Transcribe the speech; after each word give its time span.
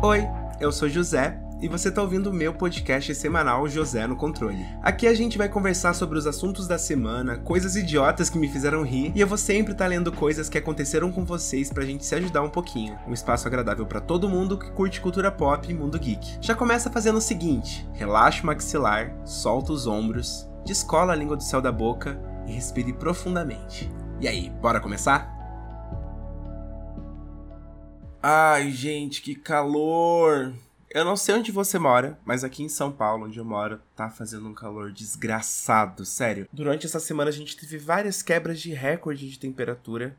Oi, 0.00 0.28
eu 0.60 0.70
sou 0.70 0.88
José 0.88 1.36
e 1.60 1.66
você 1.66 1.88
está 1.88 2.00
ouvindo 2.00 2.30
o 2.30 2.32
meu 2.32 2.54
podcast 2.54 3.12
semanal 3.16 3.66
José 3.66 4.06
no 4.06 4.14
Controle. 4.14 4.64
Aqui 4.80 5.08
a 5.08 5.12
gente 5.12 5.36
vai 5.36 5.48
conversar 5.48 5.92
sobre 5.92 6.16
os 6.16 6.24
assuntos 6.24 6.68
da 6.68 6.78
semana, 6.78 7.36
coisas 7.38 7.74
idiotas 7.74 8.30
que 8.30 8.38
me 8.38 8.48
fizeram 8.48 8.84
rir, 8.84 9.10
e 9.12 9.20
eu 9.20 9.26
vou 9.26 9.36
sempre 9.36 9.72
estar 9.72 9.86
tá 9.86 9.88
lendo 9.88 10.12
coisas 10.12 10.48
que 10.48 10.56
aconteceram 10.56 11.10
com 11.10 11.24
vocês 11.24 11.72
pra 11.72 11.84
gente 11.84 12.06
se 12.06 12.14
ajudar 12.14 12.42
um 12.42 12.48
pouquinho. 12.48 12.96
Um 13.08 13.12
espaço 13.12 13.48
agradável 13.48 13.86
para 13.86 14.00
todo 14.00 14.28
mundo 14.28 14.56
que 14.56 14.70
curte 14.70 15.00
cultura 15.00 15.32
pop 15.32 15.68
e 15.68 15.74
mundo 15.74 15.98
geek. 15.98 16.38
Já 16.40 16.54
começa 16.54 16.92
fazendo 16.92 17.18
o 17.18 17.20
seguinte: 17.20 17.84
relaxa 17.92 18.44
o 18.44 18.46
maxilar, 18.46 19.12
solta 19.24 19.72
os 19.72 19.88
ombros, 19.88 20.48
descola 20.64 21.12
a 21.12 21.16
língua 21.16 21.36
do 21.36 21.42
céu 21.42 21.60
da 21.60 21.72
boca 21.72 22.16
e 22.46 22.52
respire 22.52 22.92
profundamente. 22.92 23.90
E 24.20 24.28
aí, 24.28 24.48
bora 24.62 24.78
começar? 24.78 25.37
Ai, 28.20 28.72
gente, 28.72 29.22
que 29.22 29.36
calor! 29.36 30.52
Eu 30.90 31.04
não 31.04 31.16
sei 31.16 31.36
onde 31.36 31.52
você 31.52 31.78
mora, 31.78 32.18
mas 32.24 32.42
aqui 32.42 32.64
em 32.64 32.68
São 32.68 32.90
Paulo, 32.90 33.26
onde 33.26 33.38
eu 33.38 33.44
moro, 33.44 33.80
tá 33.94 34.10
fazendo 34.10 34.48
um 34.48 34.54
calor 34.54 34.90
desgraçado, 34.90 36.04
sério. 36.04 36.48
Durante 36.52 36.84
essa 36.84 36.98
semana 36.98 37.30
a 37.30 37.32
gente 37.32 37.56
teve 37.56 37.78
várias 37.78 38.20
quebras 38.20 38.60
de 38.60 38.72
recorde 38.72 39.30
de 39.30 39.38
temperatura 39.38 40.16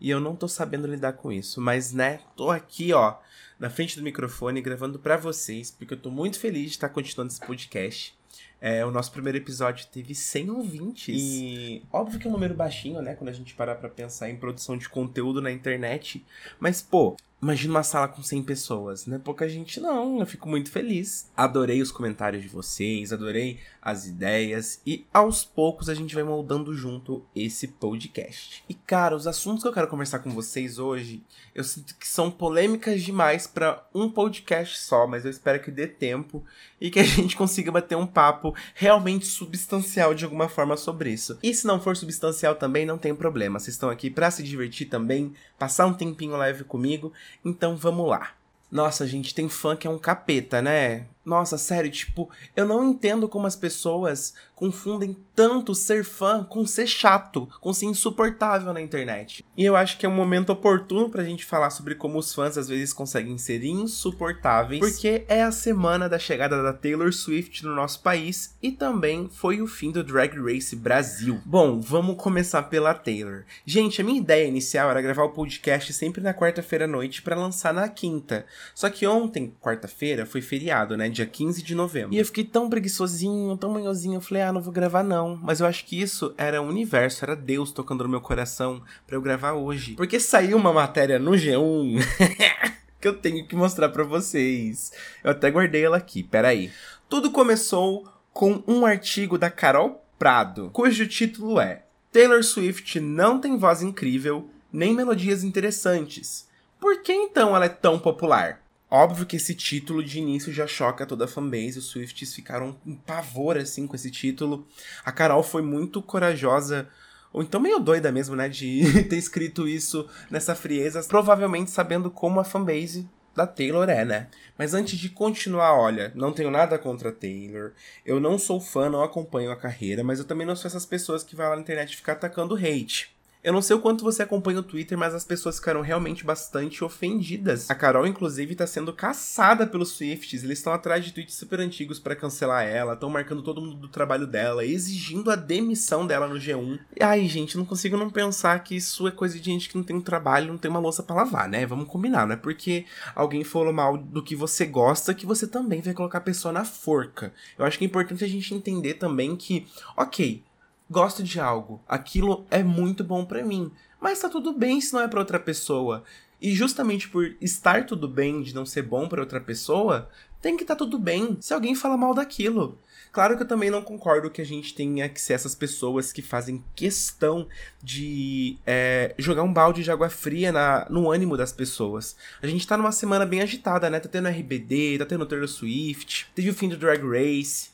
e 0.00 0.08
eu 0.08 0.20
não 0.20 0.36
tô 0.36 0.46
sabendo 0.46 0.86
lidar 0.86 1.14
com 1.14 1.32
isso, 1.32 1.60
mas 1.60 1.92
né, 1.92 2.20
tô 2.36 2.48
aqui, 2.48 2.92
ó, 2.92 3.16
na 3.58 3.68
frente 3.68 3.96
do 3.96 4.04
microfone 4.04 4.60
gravando 4.60 5.00
para 5.00 5.16
vocês, 5.16 5.68
porque 5.68 5.94
eu 5.94 6.00
tô 6.00 6.12
muito 6.12 6.38
feliz 6.38 6.66
de 6.66 6.76
estar 6.76 6.90
continuando 6.90 7.32
esse 7.32 7.40
podcast. 7.40 8.14
É, 8.60 8.86
o 8.86 8.92
nosso 8.92 9.10
primeiro 9.10 9.38
episódio 9.38 9.88
teve 9.88 10.14
100 10.14 10.50
ouvintes. 10.50 11.20
E 11.20 11.82
óbvio 11.92 12.20
que 12.20 12.28
é 12.28 12.30
um 12.30 12.32
número 12.32 12.54
baixinho, 12.54 13.02
né? 13.02 13.16
Quando 13.16 13.30
a 13.30 13.32
gente 13.32 13.54
parar 13.54 13.74
pra 13.74 13.88
pensar 13.88 14.30
em 14.30 14.36
produção 14.36 14.78
de 14.78 14.88
conteúdo 14.88 15.42
na 15.42 15.50
internet. 15.50 16.24
Mas, 16.60 16.80
pô, 16.80 17.16
Imagina 17.42 17.74
uma 17.74 17.82
sala 17.82 18.06
com 18.06 18.22
100 18.22 18.44
pessoas, 18.44 19.04
não 19.04 19.16
é 19.16 19.18
pouca 19.18 19.48
gente 19.48 19.80
não, 19.80 20.20
eu 20.20 20.26
fico 20.26 20.48
muito 20.48 20.70
feliz. 20.70 21.28
Adorei 21.36 21.82
os 21.82 21.90
comentários 21.90 22.40
de 22.40 22.48
vocês, 22.48 23.12
adorei 23.12 23.58
as 23.82 24.06
ideias 24.06 24.80
e 24.86 25.04
aos 25.12 25.44
poucos 25.44 25.88
a 25.88 25.94
gente 25.94 26.14
vai 26.14 26.22
moldando 26.22 26.72
junto 26.72 27.26
esse 27.34 27.66
podcast. 27.66 28.62
E 28.68 28.74
cara, 28.74 29.16
os 29.16 29.26
assuntos 29.26 29.62
que 29.62 29.68
eu 29.68 29.72
quero 29.72 29.88
conversar 29.88 30.20
com 30.20 30.30
vocês 30.30 30.78
hoje, 30.78 31.20
eu 31.52 31.64
sinto 31.64 31.96
que 31.96 32.06
são 32.06 32.30
polêmicas 32.30 33.02
demais 33.02 33.48
para 33.48 33.84
um 33.92 34.08
podcast 34.08 34.78
só, 34.78 35.04
mas 35.06 35.24
eu 35.24 35.30
espero 35.32 35.60
que 35.60 35.70
dê 35.72 35.88
tempo 35.88 36.44
e 36.80 36.90
que 36.90 37.00
a 37.00 37.02
gente 37.04 37.36
consiga 37.36 37.72
bater 37.72 37.96
um 37.96 38.06
papo 38.06 38.54
realmente 38.74 39.26
substancial 39.26 40.14
de 40.14 40.24
alguma 40.24 40.48
forma 40.48 40.76
sobre 40.76 41.10
isso. 41.10 41.36
E 41.42 41.52
se 41.52 41.66
não 41.66 41.80
for 41.80 41.96
substancial 41.96 42.54
também, 42.54 42.86
não 42.86 42.96
tem 42.96 43.14
problema. 43.14 43.58
Vocês 43.58 43.74
estão 43.74 43.90
aqui 43.90 44.08
para 44.08 44.30
se 44.30 44.44
divertir 44.44 44.88
também, 44.88 45.34
passar 45.58 45.86
um 45.86 45.94
tempinho 45.94 46.36
leve 46.36 46.62
comigo, 46.62 47.12
então 47.44 47.76
vamos 47.76 48.08
lá. 48.08 48.30
Nossa, 48.70 49.06
gente, 49.06 49.34
tem 49.34 49.48
fã 49.50 49.76
que 49.76 49.86
é 49.86 49.90
um 49.90 49.98
capeta, 49.98 50.62
né? 50.62 51.06
Nossa, 51.24 51.56
sério, 51.56 51.90
tipo, 51.90 52.28
eu 52.56 52.66
não 52.66 52.84
entendo 52.84 53.28
como 53.28 53.46
as 53.46 53.54
pessoas 53.54 54.34
confundem 54.62 55.16
tanto 55.34 55.74
ser 55.74 56.04
fã 56.04 56.44
com 56.44 56.64
ser 56.64 56.86
chato, 56.86 57.48
com 57.60 57.72
ser 57.72 57.86
insuportável 57.86 58.72
na 58.72 58.80
internet. 58.80 59.44
E 59.56 59.64
eu 59.64 59.74
acho 59.74 59.98
que 59.98 60.06
é 60.06 60.08
um 60.08 60.14
momento 60.14 60.50
oportuno 60.50 61.10
pra 61.10 61.24
gente 61.24 61.44
falar 61.44 61.70
sobre 61.70 61.96
como 61.96 62.16
os 62.16 62.32
fãs 62.32 62.56
às 62.56 62.68
vezes 62.68 62.92
conseguem 62.92 63.36
ser 63.38 63.64
insuportáveis, 63.64 64.80
porque 64.80 65.24
é 65.26 65.42
a 65.42 65.50
semana 65.50 66.08
da 66.08 66.18
chegada 66.18 66.62
da 66.62 66.72
Taylor 66.72 67.12
Swift 67.12 67.64
no 67.64 67.74
nosso 67.74 68.02
país 68.02 68.56
e 68.62 68.70
também 68.70 69.28
foi 69.32 69.60
o 69.60 69.66
fim 69.66 69.90
do 69.90 70.04
Drag 70.04 70.36
Race 70.38 70.76
Brasil. 70.76 71.40
Bom, 71.44 71.80
vamos 71.80 72.16
começar 72.16 72.62
pela 72.64 72.94
Taylor. 72.94 73.44
Gente, 73.66 74.00
a 74.00 74.04
minha 74.04 74.20
ideia 74.20 74.46
inicial 74.46 74.90
era 74.90 75.02
gravar 75.02 75.24
o 75.24 75.30
podcast 75.30 75.92
sempre 75.92 76.22
na 76.22 76.32
quarta-feira 76.32 76.84
à 76.84 76.88
noite 76.88 77.20
para 77.20 77.34
lançar 77.34 77.74
na 77.74 77.88
quinta. 77.88 78.46
Só 78.74 78.88
que 78.88 79.06
ontem, 79.08 79.52
quarta-feira, 79.60 80.24
foi 80.24 80.40
feriado, 80.40 80.96
né? 80.96 81.08
Dia 81.12 81.26
15 81.26 81.62
de 81.62 81.74
novembro. 81.74 82.14
E 82.14 82.18
eu 82.18 82.24
fiquei 82.24 82.44
tão 82.44 82.68
preguiçosinho, 82.68 83.56
tão 83.56 83.70
manhosinho, 83.70 84.16
eu 84.16 84.20
falei, 84.20 84.42
ah, 84.42 84.52
não 84.52 84.60
vou 84.60 84.72
gravar 84.72 85.02
não. 85.02 85.38
Mas 85.42 85.60
eu 85.60 85.66
acho 85.66 85.84
que 85.84 86.00
isso 86.00 86.34
era 86.36 86.60
o 86.60 86.66
universo, 86.66 87.24
era 87.24 87.36
Deus 87.36 87.70
tocando 87.70 88.04
no 88.04 88.10
meu 88.10 88.20
coração 88.20 88.82
para 89.06 89.16
eu 89.16 89.22
gravar 89.22 89.52
hoje. 89.52 89.94
Porque 89.94 90.18
saiu 90.18 90.56
uma 90.56 90.72
matéria 90.72 91.18
no 91.18 91.32
G1 91.32 92.02
que 93.00 93.08
eu 93.08 93.14
tenho 93.14 93.46
que 93.46 93.54
mostrar 93.54 93.88
para 93.90 94.04
vocês. 94.04 94.92
Eu 95.22 95.32
até 95.32 95.50
guardei 95.50 95.84
ela 95.84 95.96
aqui, 95.96 96.22
peraí. 96.22 96.70
Tudo 97.08 97.30
começou 97.30 98.08
com 98.32 98.62
um 98.66 98.86
artigo 98.86 99.36
da 99.36 99.50
Carol 99.50 100.02
Prado, 100.18 100.70
cujo 100.72 101.06
título 101.06 101.60
é 101.60 101.82
Taylor 102.12 102.42
Swift 102.44 103.00
não 103.00 103.40
tem 103.40 103.56
voz 103.56 103.82
incrível, 103.82 104.48
nem 104.72 104.94
melodias 104.94 105.42
interessantes. 105.42 106.46
Por 106.78 107.02
que 107.02 107.12
então 107.12 107.56
ela 107.56 107.64
é 107.64 107.68
tão 107.68 107.98
popular? 107.98 108.61
Óbvio 108.94 109.24
que 109.24 109.36
esse 109.36 109.54
título 109.54 110.04
de 110.04 110.18
início 110.18 110.52
já 110.52 110.66
choca 110.66 111.06
toda 111.06 111.24
a 111.24 111.28
fanbase, 111.28 111.78
os 111.78 111.86
Swifts 111.86 112.34
ficaram 112.34 112.76
em 112.84 112.94
pavor 112.94 113.56
assim 113.56 113.86
com 113.86 113.96
esse 113.96 114.10
título. 114.10 114.66
A 115.02 115.10
Carol 115.10 115.42
foi 115.42 115.62
muito 115.62 116.02
corajosa, 116.02 116.86
ou 117.32 117.42
então 117.42 117.58
meio 117.58 117.78
doida 117.78 118.12
mesmo, 118.12 118.36
né, 118.36 118.50
de 118.50 118.82
ter 119.08 119.16
escrito 119.16 119.66
isso 119.66 120.06
nessa 120.30 120.54
frieza, 120.54 121.02
provavelmente 121.04 121.70
sabendo 121.70 122.10
como 122.10 122.38
a 122.38 122.44
fanbase 122.44 123.08
da 123.34 123.46
Taylor 123.46 123.88
é, 123.88 124.04
né? 124.04 124.28
Mas 124.58 124.74
antes 124.74 124.98
de 124.98 125.08
continuar, 125.08 125.72
olha, 125.72 126.12
não 126.14 126.30
tenho 126.30 126.50
nada 126.50 126.78
contra 126.78 127.08
a 127.08 127.12
Taylor. 127.12 127.72
Eu 128.04 128.20
não 128.20 128.38
sou 128.38 128.60
fã, 128.60 128.90
não 128.90 129.02
acompanho 129.02 129.50
a 129.50 129.56
carreira, 129.56 130.04
mas 130.04 130.18
eu 130.18 130.26
também 130.26 130.46
não 130.46 130.54
sou 130.54 130.68
essas 130.68 130.84
pessoas 130.84 131.24
que 131.24 131.34
vai 131.34 131.48
lá 131.48 131.56
na 131.56 131.62
internet 131.62 131.96
ficar 131.96 132.12
atacando 132.12 132.56
hate. 132.56 133.10
Eu 133.44 133.52
não 133.52 133.60
sei 133.60 133.74
o 133.74 133.80
quanto 133.80 134.04
você 134.04 134.22
acompanha 134.22 134.60
o 134.60 134.62
Twitter, 134.62 134.96
mas 134.96 135.12
as 135.12 135.24
pessoas 135.24 135.56
ficaram 135.56 135.80
realmente 135.80 136.24
bastante 136.24 136.84
ofendidas. 136.84 137.68
A 137.68 137.74
Carol, 137.74 138.06
inclusive, 138.06 138.54
tá 138.54 138.68
sendo 138.68 138.92
caçada 138.92 139.66
pelos 139.66 139.96
Swifts. 139.96 140.44
Eles 140.44 140.58
estão 140.58 140.72
atrás 140.72 141.04
de 141.04 141.12
tweets 141.12 141.34
super 141.34 141.58
antigos 141.58 141.98
para 141.98 142.14
cancelar 142.14 142.64
ela, 142.64 142.94
estão 142.94 143.10
marcando 143.10 143.42
todo 143.42 143.60
mundo 143.60 143.74
do 143.74 143.88
trabalho 143.88 144.28
dela, 144.28 144.64
exigindo 144.64 145.28
a 145.28 145.34
demissão 145.34 146.06
dela 146.06 146.28
no 146.28 146.36
G1. 146.36 146.78
E 146.96 147.02
ai, 147.02 147.26
gente, 147.26 147.58
não 147.58 147.64
consigo 147.64 147.96
não 147.96 148.10
pensar 148.10 148.56
que 148.62 148.76
isso 148.76 149.08
é 149.08 149.10
coisa 149.10 149.36
de 149.36 149.44
gente 149.44 149.68
que 149.68 149.76
não 149.76 149.82
tem 149.82 149.96
um 149.96 150.00
trabalho, 150.00 150.46
não 150.46 150.56
tem 150.56 150.70
uma 150.70 150.78
louça 150.78 151.02
para 151.02 151.16
lavar, 151.16 151.48
né? 151.48 151.66
Vamos 151.66 151.88
combinar, 151.88 152.24
não 152.28 152.34
é 152.34 152.38
porque 152.38 152.86
alguém 153.12 153.42
falou 153.42 153.72
mal 153.72 153.98
do 153.98 154.22
que 154.22 154.36
você 154.36 154.64
gosta 154.64 155.12
que 155.12 155.26
você 155.26 155.48
também 155.48 155.80
vai 155.80 155.94
colocar 155.94 156.18
a 156.18 156.20
pessoa 156.20 156.52
na 156.52 156.64
forca. 156.64 157.34
Eu 157.58 157.64
acho 157.64 157.76
que 157.76 157.84
é 157.84 157.88
importante 157.88 158.22
a 158.22 158.28
gente 158.28 158.54
entender 158.54 158.94
também 158.94 159.34
que, 159.34 159.66
ok, 159.96 160.44
gosto 160.92 161.22
de 161.24 161.40
algo, 161.40 161.80
aquilo 161.88 162.46
é 162.50 162.62
muito 162.62 163.02
bom 163.02 163.24
para 163.24 163.42
mim, 163.42 163.72
mas 164.00 164.20
tá 164.20 164.28
tudo 164.28 164.52
bem 164.52 164.80
se 164.80 164.92
não 164.92 165.00
é 165.00 165.08
para 165.08 165.20
outra 165.20 165.40
pessoa. 165.40 166.04
E 166.40 166.52
justamente 166.54 167.08
por 167.08 167.36
estar 167.40 167.86
tudo 167.86 168.06
bem 168.06 168.42
de 168.42 168.54
não 168.54 168.66
ser 168.66 168.82
bom 168.82 169.08
para 169.08 169.20
outra 169.20 169.40
pessoa, 169.40 170.08
tem 170.40 170.56
que 170.56 170.64
estar 170.64 170.74
tá 170.74 170.78
tudo 170.80 170.98
bem 170.98 171.38
se 171.40 171.54
alguém 171.54 171.74
fala 171.74 171.96
mal 171.96 172.12
daquilo. 172.12 172.78
Claro 173.12 173.36
que 173.36 173.42
eu 173.42 173.46
também 173.46 173.70
não 173.70 173.82
concordo 173.82 174.30
que 174.30 174.40
a 174.40 174.44
gente 174.44 174.74
tenha 174.74 175.06
que 175.08 175.20
ser 175.20 175.34
essas 175.34 175.54
pessoas 175.54 176.12
que 176.12 176.22
fazem 176.22 176.64
questão 176.74 177.46
de 177.82 178.56
é, 178.66 179.14
jogar 179.18 179.42
um 179.42 179.52
balde 179.52 179.84
de 179.84 179.90
água 179.90 180.08
fria 180.08 180.50
na, 180.50 180.86
no 180.88 181.10
ânimo 181.10 181.36
das 181.36 181.52
pessoas. 181.52 182.16
A 182.42 182.46
gente 182.46 182.66
tá 182.66 182.76
numa 182.76 182.90
semana 182.90 183.26
bem 183.26 183.42
agitada, 183.42 183.90
né? 183.90 184.00
Tá 184.00 184.08
tendo 184.08 184.28
RBD, 184.28 184.98
tá 184.98 185.04
tendo 185.04 185.26
Taylor 185.26 185.46
Swift, 185.46 186.26
teve 186.34 186.48
o 186.48 186.54
fim 186.54 186.70
do 186.70 186.76
Drag 186.76 187.02
Race. 187.02 187.71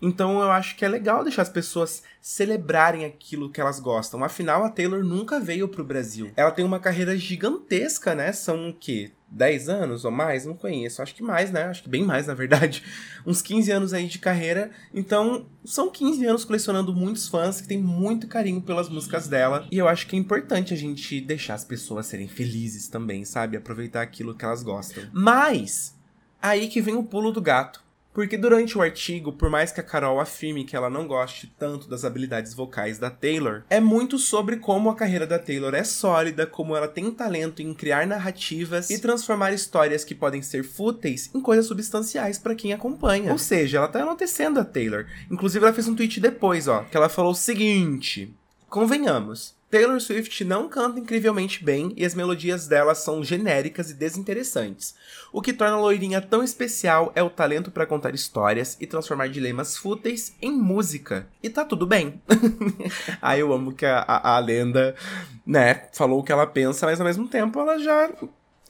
Então 0.00 0.40
eu 0.40 0.50
acho 0.50 0.76
que 0.76 0.84
é 0.84 0.88
legal 0.88 1.22
deixar 1.22 1.42
as 1.42 1.48
pessoas 1.48 2.02
celebrarem 2.20 3.04
aquilo 3.04 3.50
que 3.50 3.60
elas 3.60 3.80
gostam. 3.80 4.22
Afinal, 4.24 4.64
a 4.64 4.70
Taylor 4.70 5.04
nunca 5.04 5.40
veio 5.40 5.68
pro 5.68 5.84
Brasil. 5.84 6.30
Ela 6.36 6.50
tem 6.50 6.64
uma 6.64 6.80
carreira 6.80 7.16
gigantesca, 7.16 8.14
né? 8.14 8.32
São 8.32 8.70
o 8.70 8.74
quê? 8.74 9.12
10 9.30 9.68
anos 9.68 10.04
ou 10.04 10.10
mais? 10.10 10.44
Não 10.44 10.54
conheço. 10.54 11.00
Acho 11.00 11.14
que 11.14 11.22
mais, 11.22 11.50
né? 11.50 11.64
Acho 11.64 11.84
que 11.84 11.88
bem 11.88 12.04
mais, 12.04 12.26
na 12.26 12.34
verdade. 12.34 12.82
Uns 13.24 13.40
15 13.40 13.70
anos 13.70 13.94
aí 13.94 14.06
de 14.06 14.18
carreira. 14.18 14.70
Então, 14.92 15.46
são 15.64 15.90
15 15.90 16.26
anos 16.26 16.44
colecionando 16.44 16.94
muitos 16.94 17.28
fãs 17.28 17.60
que 17.60 17.68
têm 17.68 17.78
muito 17.78 18.26
carinho 18.26 18.60
pelas 18.60 18.88
músicas 18.88 19.28
dela. 19.28 19.66
E 19.70 19.78
eu 19.78 19.86
acho 19.86 20.06
que 20.06 20.16
é 20.16 20.18
importante 20.18 20.74
a 20.74 20.76
gente 20.76 21.20
deixar 21.20 21.54
as 21.54 21.64
pessoas 21.64 22.06
serem 22.06 22.26
felizes 22.26 22.88
também, 22.88 23.24
sabe? 23.24 23.56
Aproveitar 23.56 24.02
aquilo 24.02 24.34
que 24.34 24.44
elas 24.44 24.62
gostam. 24.62 25.04
Mas, 25.12 25.94
aí 26.42 26.68
que 26.68 26.80
vem 26.80 26.96
o 26.96 27.04
pulo 27.04 27.30
do 27.30 27.40
gato. 27.40 27.82
Porque 28.12 28.36
durante 28.36 28.76
o 28.76 28.82
artigo, 28.82 29.32
por 29.32 29.48
mais 29.48 29.70
que 29.70 29.80
a 29.80 29.84
Carol 29.84 30.18
afirme 30.18 30.64
que 30.64 30.74
ela 30.74 30.90
não 30.90 31.06
goste 31.06 31.52
tanto 31.58 31.88
das 31.88 32.04
habilidades 32.04 32.54
vocais 32.54 32.98
da 32.98 33.08
Taylor, 33.08 33.62
é 33.70 33.78
muito 33.78 34.18
sobre 34.18 34.56
como 34.56 34.90
a 34.90 34.96
carreira 34.96 35.26
da 35.26 35.38
Taylor 35.38 35.74
é 35.74 35.84
sólida, 35.84 36.46
como 36.46 36.74
ela 36.76 36.88
tem 36.88 37.10
talento 37.10 37.62
em 37.62 37.72
criar 37.72 38.06
narrativas 38.06 38.90
e 38.90 38.98
transformar 38.98 39.52
histórias 39.52 40.04
que 40.04 40.14
podem 40.14 40.42
ser 40.42 40.64
fúteis 40.64 41.30
em 41.32 41.40
coisas 41.40 41.66
substanciais 41.66 42.38
para 42.38 42.54
quem 42.54 42.72
acompanha. 42.72 43.30
Ou 43.30 43.38
seja, 43.38 43.78
ela 43.78 43.88
tá 43.88 44.00
enaltecendo 44.00 44.58
a 44.58 44.64
Taylor. 44.64 45.06
Inclusive, 45.30 45.64
ela 45.64 45.74
fez 45.74 45.86
um 45.86 45.94
tweet 45.94 46.20
depois, 46.20 46.66
ó, 46.66 46.82
que 46.82 46.96
ela 46.96 47.08
falou 47.08 47.30
o 47.32 47.36
seguinte: 47.36 48.34
Convenhamos, 48.68 49.54
Taylor 49.70 50.00
Swift 50.00 50.44
não 50.44 50.68
canta 50.68 50.98
incrivelmente 50.98 51.62
bem 51.62 51.92
e 51.96 52.04
as 52.04 52.12
melodias 52.12 52.66
dela 52.66 52.92
são 52.92 53.22
genéricas 53.22 53.88
e 53.88 53.94
desinteressantes. 53.94 54.96
O 55.32 55.40
que 55.40 55.52
torna 55.52 55.76
a 55.76 55.80
loirinha 55.80 56.20
tão 56.20 56.42
especial 56.42 57.12
é 57.14 57.22
o 57.22 57.30
talento 57.30 57.70
para 57.70 57.86
contar 57.86 58.12
histórias 58.12 58.76
e 58.80 58.86
transformar 58.86 59.28
dilemas 59.28 59.76
fúteis 59.76 60.34
em 60.42 60.50
música. 60.50 61.28
E 61.40 61.48
tá 61.48 61.64
tudo 61.64 61.86
bem. 61.86 62.20
ah, 63.22 63.38
eu 63.38 63.52
amo 63.52 63.72
que 63.72 63.86
a, 63.86 64.00
a, 64.00 64.36
a 64.36 64.38
lenda, 64.40 64.96
né, 65.46 65.88
falou 65.92 66.18
o 66.18 66.24
que 66.24 66.32
ela 66.32 66.48
pensa, 66.48 66.86
mas 66.86 67.00
ao 67.00 67.06
mesmo 67.06 67.28
tempo 67.28 67.60
ela 67.60 67.78
já 67.78 68.10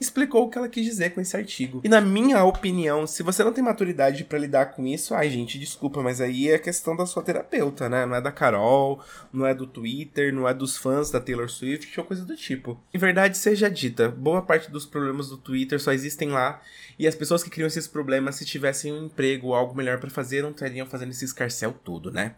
explicou 0.01 0.43
o 0.43 0.49
que 0.49 0.57
ela 0.57 0.67
quis 0.67 0.83
dizer 0.83 1.11
com 1.11 1.21
esse 1.21 1.37
artigo. 1.37 1.79
E 1.83 1.89
na 1.89 2.01
minha 2.01 2.43
opinião, 2.43 3.05
se 3.05 3.21
você 3.21 3.43
não 3.43 3.53
tem 3.53 3.63
maturidade 3.63 4.23
para 4.23 4.39
lidar 4.39 4.65
com 4.67 4.85
isso, 4.87 5.13
ai 5.13 5.29
gente, 5.29 5.59
desculpa, 5.59 6.01
mas 6.01 6.19
aí 6.19 6.49
é 6.49 6.57
questão 6.57 6.95
da 6.95 7.05
sua 7.05 7.21
terapeuta, 7.21 7.87
né? 7.87 8.05
Não 8.05 8.15
é 8.15 8.21
da 8.21 8.31
Carol, 8.31 8.99
não 9.31 9.45
é 9.45 9.53
do 9.53 9.67
Twitter, 9.67 10.33
não 10.33 10.47
é 10.47 10.53
dos 10.53 10.75
fãs 10.75 11.11
da 11.11 11.21
Taylor 11.21 11.49
Swift 11.49 11.99
ou 11.99 12.05
coisa 12.05 12.25
do 12.25 12.35
tipo. 12.35 12.81
Em 12.91 12.97
verdade 12.97 13.37
seja 13.37 13.69
dita, 13.69 14.09
boa 14.09 14.41
parte 14.41 14.71
dos 14.71 14.85
problemas 14.85 15.29
do 15.29 15.37
Twitter 15.37 15.79
só 15.79 15.91
existem 15.91 16.29
lá 16.29 16.61
e 16.97 17.07
as 17.07 17.15
pessoas 17.15 17.43
que 17.43 17.49
criam 17.49 17.67
esses 17.67 17.87
problemas, 17.87 18.35
se 18.35 18.45
tivessem 18.45 18.91
um 18.91 19.05
emprego 19.05 19.47
ou 19.47 19.55
algo 19.55 19.75
melhor 19.75 19.99
para 19.99 20.09
fazer, 20.09 20.41
não 20.41 20.51
estariam 20.51 20.85
fazendo 20.85 21.11
esse 21.11 21.25
escarcel 21.25 21.73
todo, 21.83 22.11
né? 22.11 22.35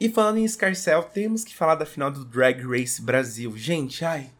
E 0.00 0.08
falando 0.08 0.38
em 0.38 0.44
escarcel, 0.44 1.02
temos 1.02 1.44
que 1.44 1.54
falar 1.54 1.76
da 1.76 1.86
final 1.86 2.10
do 2.10 2.24
Drag 2.24 2.60
Race 2.62 3.00
Brasil. 3.00 3.56
Gente, 3.56 4.04
ai, 4.04 4.30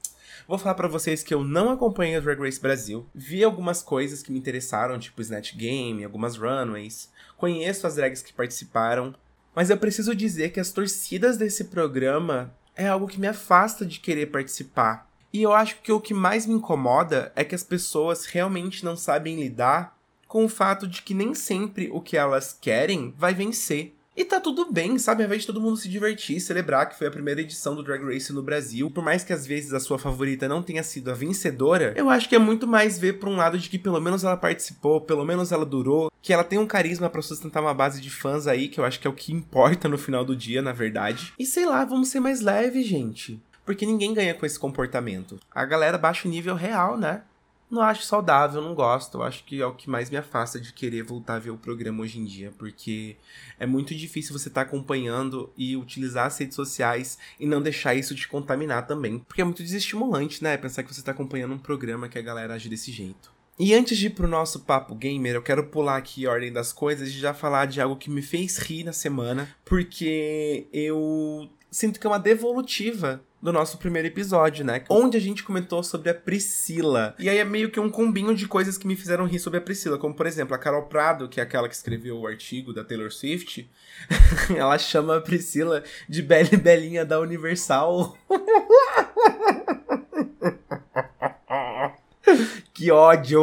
Vou 0.46 0.58
falar 0.58 0.74
para 0.74 0.88
vocês 0.88 1.22
que 1.22 1.32
eu 1.32 1.42
não 1.42 1.70
acompanhei 1.70 2.18
o 2.18 2.22
Drag 2.22 2.38
Race 2.38 2.60
Brasil. 2.60 3.06
Vi 3.14 3.42
algumas 3.42 3.82
coisas 3.82 4.22
que 4.22 4.30
me 4.30 4.38
interessaram, 4.38 4.98
tipo 4.98 5.22
Snatch 5.22 5.54
Game, 5.54 6.04
algumas 6.04 6.36
runways. 6.36 7.10
Conheço 7.38 7.86
as 7.86 7.94
drags 7.94 8.22
que 8.22 8.32
participaram. 8.32 9.14
Mas 9.54 9.70
eu 9.70 9.78
preciso 9.78 10.14
dizer 10.14 10.50
que 10.50 10.60
as 10.60 10.70
torcidas 10.70 11.38
desse 11.38 11.64
programa 11.64 12.54
é 12.76 12.86
algo 12.86 13.08
que 13.08 13.18
me 13.18 13.26
afasta 13.26 13.86
de 13.86 14.00
querer 14.00 14.26
participar. 14.26 15.08
E 15.32 15.42
eu 15.42 15.52
acho 15.52 15.80
que 15.80 15.90
o 15.90 16.00
que 16.00 16.12
mais 16.12 16.46
me 16.46 16.54
incomoda 16.54 17.32
é 17.34 17.42
que 17.42 17.54
as 17.54 17.64
pessoas 17.64 18.26
realmente 18.26 18.84
não 18.84 18.96
sabem 18.96 19.40
lidar 19.40 19.96
com 20.28 20.44
o 20.44 20.48
fato 20.48 20.86
de 20.86 21.00
que 21.00 21.14
nem 21.14 21.34
sempre 21.34 21.88
o 21.90 22.02
que 22.02 22.18
elas 22.18 22.56
querem 22.60 23.14
vai 23.16 23.32
vencer. 23.32 23.94
E 24.16 24.24
tá 24.24 24.40
tudo 24.40 24.70
bem, 24.70 24.96
sabe? 24.96 25.22
Ao 25.22 25.26
invés 25.26 25.40
de 25.40 25.48
todo 25.48 25.60
mundo 25.60 25.76
se 25.76 25.88
divertir, 25.88 26.38
celebrar 26.38 26.88
que 26.88 26.96
foi 26.96 27.08
a 27.08 27.10
primeira 27.10 27.40
edição 27.40 27.74
do 27.74 27.82
Drag 27.82 28.00
Race 28.04 28.32
no 28.32 28.42
Brasil, 28.42 28.88
por 28.88 29.02
mais 29.02 29.24
que 29.24 29.32
às 29.32 29.44
vezes 29.44 29.72
a 29.72 29.80
sua 29.80 29.98
favorita 29.98 30.46
não 30.46 30.62
tenha 30.62 30.84
sido 30.84 31.10
a 31.10 31.14
vencedora, 31.14 31.92
eu 31.96 32.08
acho 32.08 32.28
que 32.28 32.36
é 32.36 32.38
muito 32.38 32.64
mais 32.64 32.96
ver 32.96 33.14
por 33.14 33.28
um 33.28 33.36
lado 33.36 33.58
de 33.58 33.68
que 33.68 33.78
pelo 33.78 34.00
menos 34.00 34.22
ela 34.22 34.36
participou, 34.36 35.00
pelo 35.00 35.24
menos 35.24 35.50
ela 35.50 35.66
durou, 35.66 36.12
que 36.22 36.32
ela 36.32 36.44
tem 36.44 36.60
um 36.60 36.66
carisma 36.66 37.10
para 37.10 37.20
sustentar 37.22 37.60
uma 37.60 37.74
base 37.74 38.00
de 38.00 38.08
fãs 38.08 38.46
aí, 38.46 38.68
que 38.68 38.78
eu 38.78 38.84
acho 38.84 39.00
que 39.00 39.06
é 39.08 39.10
o 39.10 39.14
que 39.14 39.32
importa 39.32 39.88
no 39.88 39.98
final 39.98 40.24
do 40.24 40.36
dia, 40.36 40.62
na 40.62 40.72
verdade. 40.72 41.32
E 41.36 41.44
sei 41.44 41.66
lá, 41.66 41.84
vamos 41.84 42.08
ser 42.08 42.20
mais 42.20 42.40
leve, 42.40 42.84
gente. 42.84 43.42
Porque 43.66 43.84
ninguém 43.84 44.14
ganha 44.14 44.34
com 44.34 44.46
esse 44.46 44.58
comportamento. 44.58 45.40
A 45.50 45.64
galera 45.64 45.98
baixa 45.98 46.28
o 46.28 46.30
nível 46.30 46.54
real, 46.54 46.96
né? 46.96 47.22
Não 47.70 47.82
acho 47.82 48.02
saudável, 48.04 48.62
não 48.62 48.74
gosto. 48.74 49.22
Acho 49.22 49.44
que 49.44 49.60
é 49.60 49.66
o 49.66 49.74
que 49.74 49.90
mais 49.90 50.10
me 50.10 50.16
afasta 50.16 50.60
de 50.60 50.72
querer 50.72 51.02
voltar 51.02 51.36
a 51.36 51.38
ver 51.38 51.50
o 51.50 51.58
programa 51.58 52.02
hoje 52.02 52.18
em 52.18 52.24
dia, 52.24 52.52
porque 52.58 53.16
é 53.58 53.66
muito 53.66 53.94
difícil 53.94 54.38
você 54.38 54.48
estar 54.48 54.64
tá 54.64 54.68
acompanhando 54.68 55.52
e 55.56 55.76
utilizar 55.76 56.26
as 56.26 56.38
redes 56.38 56.54
sociais 56.54 57.18
e 57.38 57.46
não 57.46 57.62
deixar 57.62 57.94
isso 57.94 58.14
te 58.14 58.28
contaminar 58.28 58.86
também. 58.86 59.18
Porque 59.18 59.40
é 59.40 59.44
muito 59.44 59.62
desestimulante, 59.62 60.42
né? 60.42 60.56
Pensar 60.56 60.82
que 60.82 60.92
você 60.92 61.00
está 61.00 61.12
acompanhando 61.12 61.54
um 61.54 61.58
programa 61.58 62.08
que 62.08 62.18
a 62.18 62.22
galera 62.22 62.54
age 62.54 62.68
desse 62.68 62.92
jeito. 62.92 63.32
E 63.58 63.72
antes 63.72 63.96
de 63.96 64.06
ir 64.06 64.10
pro 64.10 64.26
nosso 64.26 64.60
papo 64.60 64.94
gamer, 64.94 65.36
eu 65.36 65.42
quero 65.42 65.66
pular 65.66 65.96
aqui 65.96 66.26
a 66.26 66.30
ordem 66.30 66.52
das 66.52 66.72
coisas 66.72 67.08
e 67.08 67.12
já 67.12 67.32
falar 67.32 67.66
de 67.66 67.80
algo 67.80 67.96
que 67.96 68.10
me 68.10 68.20
fez 68.20 68.58
rir 68.58 68.82
na 68.82 68.92
semana, 68.92 69.48
porque 69.64 70.66
eu 70.72 71.48
sinto 71.70 72.00
que 72.00 72.06
é 72.06 72.10
uma 72.10 72.18
devolutiva 72.18 73.22
do 73.44 73.52
nosso 73.52 73.76
primeiro 73.76 74.08
episódio, 74.08 74.64
né? 74.64 74.82
Onde 74.88 75.18
a 75.18 75.20
gente 75.20 75.44
comentou 75.44 75.82
sobre 75.82 76.08
a 76.08 76.14
Priscila. 76.14 77.14
E 77.18 77.28
aí 77.28 77.36
é 77.36 77.44
meio 77.44 77.70
que 77.70 77.78
um 77.78 77.90
combinho 77.90 78.34
de 78.34 78.48
coisas 78.48 78.78
que 78.78 78.86
me 78.86 78.96
fizeram 78.96 79.26
rir 79.26 79.38
sobre 79.38 79.58
a 79.58 79.60
Priscila. 79.60 79.98
Como, 79.98 80.14
por 80.14 80.26
exemplo, 80.26 80.54
a 80.54 80.58
Carol 80.58 80.84
Prado, 80.84 81.28
que 81.28 81.38
é 81.38 81.42
aquela 81.42 81.68
que 81.68 81.74
escreveu 81.74 82.18
o 82.18 82.26
artigo 82.26 82.72
da 82.72 82.82
Taylor 82.82 83.12
Swift. 83.12 83.70
ela 84.56 84.78
chama 84.78 85.18
a 85.18 85.20
Priscila 85.20 85.84
de 86.08 86.22
Bela 86.22 86.56
Belinha 86.56 87.04
da 87.04 87.20
Universal. 87.20 88.16
que 92.72 92.90
ódio! 92.90 93.42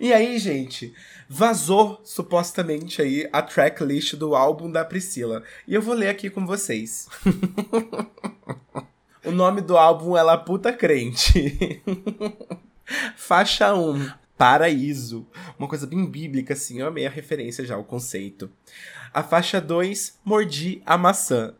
E 0.00 0.12
aí, 0.12 0.40
gente, 0.40 0.92
vazou 1.28 2.00
supostamente 2.02 3.00
aí 3.00 3.28
a 3.32 3.40
tracklist 3.40 4.16
do 4.16 4.34
álbum 4.34 4.68
da 4.68 4.84
Priscila. 4.84 5.44
E 5.68 5.74
eu 5.76 5.80
vou 5.80 5.94
ler 5.94 6.08
aqui 6.08 6.28
com 6.28 6.44
vocês. 6.44 7.08
O 9.22 9.30
nome 9.30 9.60
do 9.60 9.76
álbum 9.76 10.16
é 10.16 10.22
La 10.22 10.38
Puta 10.38 10.72
Crente. 10.72 11.82
Faixa 13.16 13.74
1, 13.74 14.10
Paraíso. 14.36 15.26
Uma 15.58 15.68
coisa 15.68 15.86
bem 15.86 16.06
bíblica, 16.06 16.54
assim, 16.54 16.80
eu 16.80 16.86
amei 16.86 17.06
a 17.06 17.10
referência 17.10 17.62
já, 17.66 17.76
o 17.76 17.84
conceito. 17.84 18.50
A 19.12 19.22
faixa 19.22 19.60
2, 19.60 20.18
Mordi 20.24 20.82
a 20.86 20.96
Maçã. 20.96 21.54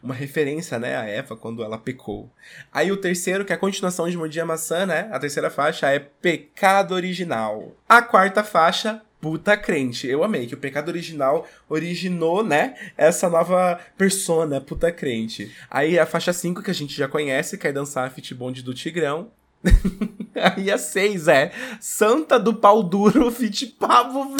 Uma 0.00 0.14
referência, 0.14 0.78
né, 0.78 0.96
a 0.96 1.04
Eva 1.04 1.36
quando 1.36 1.64
ela 1.64 1.78
pecou. 1.78 2.30
Aí 2.72 2.92
o 2.92 2.96
terceiro, 2.96 3.44
que 3.44 3.52
é 3.52 3.56
a 3.56 3.58
continuação 3.58 4.08
de 4.08 4.16
Mordi 4.16 4.40
a 4.40 4.46
Maçã, 4.46 4.86
né? 4.86 5.08
A 5.10 5.18
terceira 5.18 5.50
faixa 5.50 5.90
é 5.90 5.98
Pecado 5.98 6.94
Original. 6.94 7.74
A 7.88 8.00
quarta 8.00 8.44
faixa, 8.44 9.02
puta 9.20 9.56
crente. 9.56 10.06
Eu 10.06 10.24
amei 10.24 10.46
que 10.46 10.54
o 10.54 10.58
pecado 10.58 10.88
original 10.88 11.46
originou, 11.68 12.42
né, 12.42 12.74
essa 12.96 13.28
nova 13.28 13.78
persona, 13.96 14.60
puta 14.60 14.90
crente. 14.90 15.54
Aí 15.70 15.98
a 15.98 16.06
faixa 16.06 16.32
5, 16.32 16.62
que 16.62 16.70
a 16.70 16.74
gente 16.74 16.96
já 16.96 17.06
conhece, 17.06 17.58
que 17.58 17.66
é 17.66 17.72
dançar 17.72 18.06
a 18.06 18.10
fit 18.10 18.34
bond 18.34 18.62
do 18.62 18.74
Tigrão. 18.74 19.30
Aí 20.34 20.70
a 20.70 20.78
6 20.78 21.28
é 21.28 21.52
Santa 21.80 22.38
do 22.38 22.54
Pau 22.54 22.82
Duro, 22.82 23.30
fit 23.30 23.66
Pablo 23.78 24.34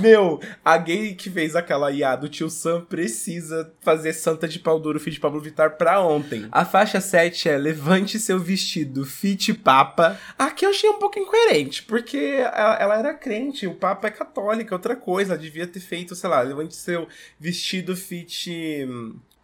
Meu, 0.00 0.40
a 0.64 0.76
gay 0.78 1.14
que 1.14 1.30
fez 1.30 1.54
aquela 1.54 1.90
IA 1.90 2.16
do 2.16 2.28
tio 2.28 2.48
Sam 2.48 2.84
precisa 2.84 3.72
fazer 3.80 4.12
Santa 4.12 4.48
de 4.48 4.58
Pau 4.58 4.78
Duro 4.78 5.00
Fit 5.00 5.20
Pablo 5.20 5.40
Vittar 5.40 5.76
pra 5.76 6.00
ontem. 6.00 6.48
A 6.50 6.64
faixa 6.64 7.00
7 7.00 7.48
é 7.48 7.58
Levante 7.58 8.18
seu 8.18 8.38
vestido, 8.38 9.04
Fit 9.04 9.52
Papa. 9.54 10.18
Aqui 10.38 10.64
eu 10.64 10.70
achei 10.70 10.88
um 10.88 10.98
pouco 10.98 11.18
incoerente, 11.18 11.82
porque 11.82 12.16
ela, 12.16 12.76
ela 12.76 12.98
era 12.98 13.14
crente, 13.14 13.66
o 13.66 13.74
Papa 13.74 14.08
é 14.08 14.10
católica, 14.10 14.74
outra 14.74 14.96
coisa. 14.96 15.34
Ela 15.34 15.42
devia 15.42 15.66
ter 15.66 15.80
feito, 15.80 16.14
sei 16.14 16.30
lá, 16.30 16.40
Levante 16.40 16.74
seu 16.74 17.06
vestido, 17.38 17.96
Fit. 17.96 18.88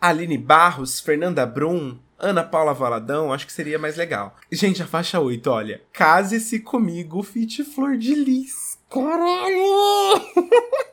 Aline 0.00 0.36
Barros, 0.38 1.00
Fernanda 1.00 1.46
Brum, 1.46 1.98
Ana 2.18 2.42
Paula 2.42 2.72
Valadão, 2.72 3.32
acho 3.32 3.46
que 3.46 3.52
seria 3.52 3.78
mais 3.78 3.96
legal. 3.96 4.34
Gente, 4.50 4.82
a 4.82 4.86
faixa 4.86 5.20
8, 5.20 5.46
olha. 5.50 5.82
Case-se 5.92 6.60
comigo, 6.60 7.22
Fit 7.22 7.62
Flor 7.64 7.96
de 7.96 8.14
Lis. 8.14 8.78
Caralho! 8.88 10.22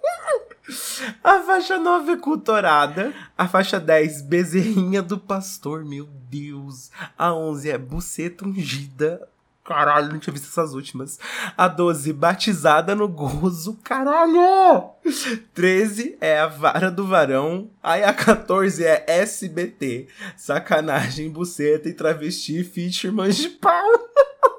A 1.22 1.42
faixa 1.42 1.78
9 1.78 2.14
é 2.14 2.18
culturada. 2.18 3.14
A 3.38 3.48
faixa 3.48 3.80
10, 3.80 4.22
Bezerrinha 4.22 5.02
do 5.02 5.18
Pastor, 5.18 5.84
meu 5.84 6.06
Deus. 6.30 6.90
A 7.18 7.34
11 7.34 7.70
é 7.70 7.78
Buceta 7.78 8.46
Ungida. 8.46 9.28
Caralho, 9.64 10.12
não 10.12 10.20
tinha 10.20 10.34
visto 10.34 10.50
essas 10.50 10.74
últimas. 10.74 11.18
A 11.58 11.70
12, 11.70 12.12
batizada 12.12 12.94
no 12.94 13.08
gozo. 13.08 13.80
Caralho! 13.82 14.90
13 15.54 16.18
é 16.20 16.40
a 16.40 16.48
vara 16.48 16.92
do 16.92 17.08
varão. 17.08 17.70
Aí 17.82 18.04
a 18.04 18.14
14 18.14 18.84
é 18.84 19.06
SBT. 19.08 20.08
Sacanagem, 20.36 21.30
buceta 21.30 21.88
e 21.88 21.94
travesti, 21.94 22.62
Fisherman 22.64 23.30
de 23.30 23.50
pau. 23.50 23.90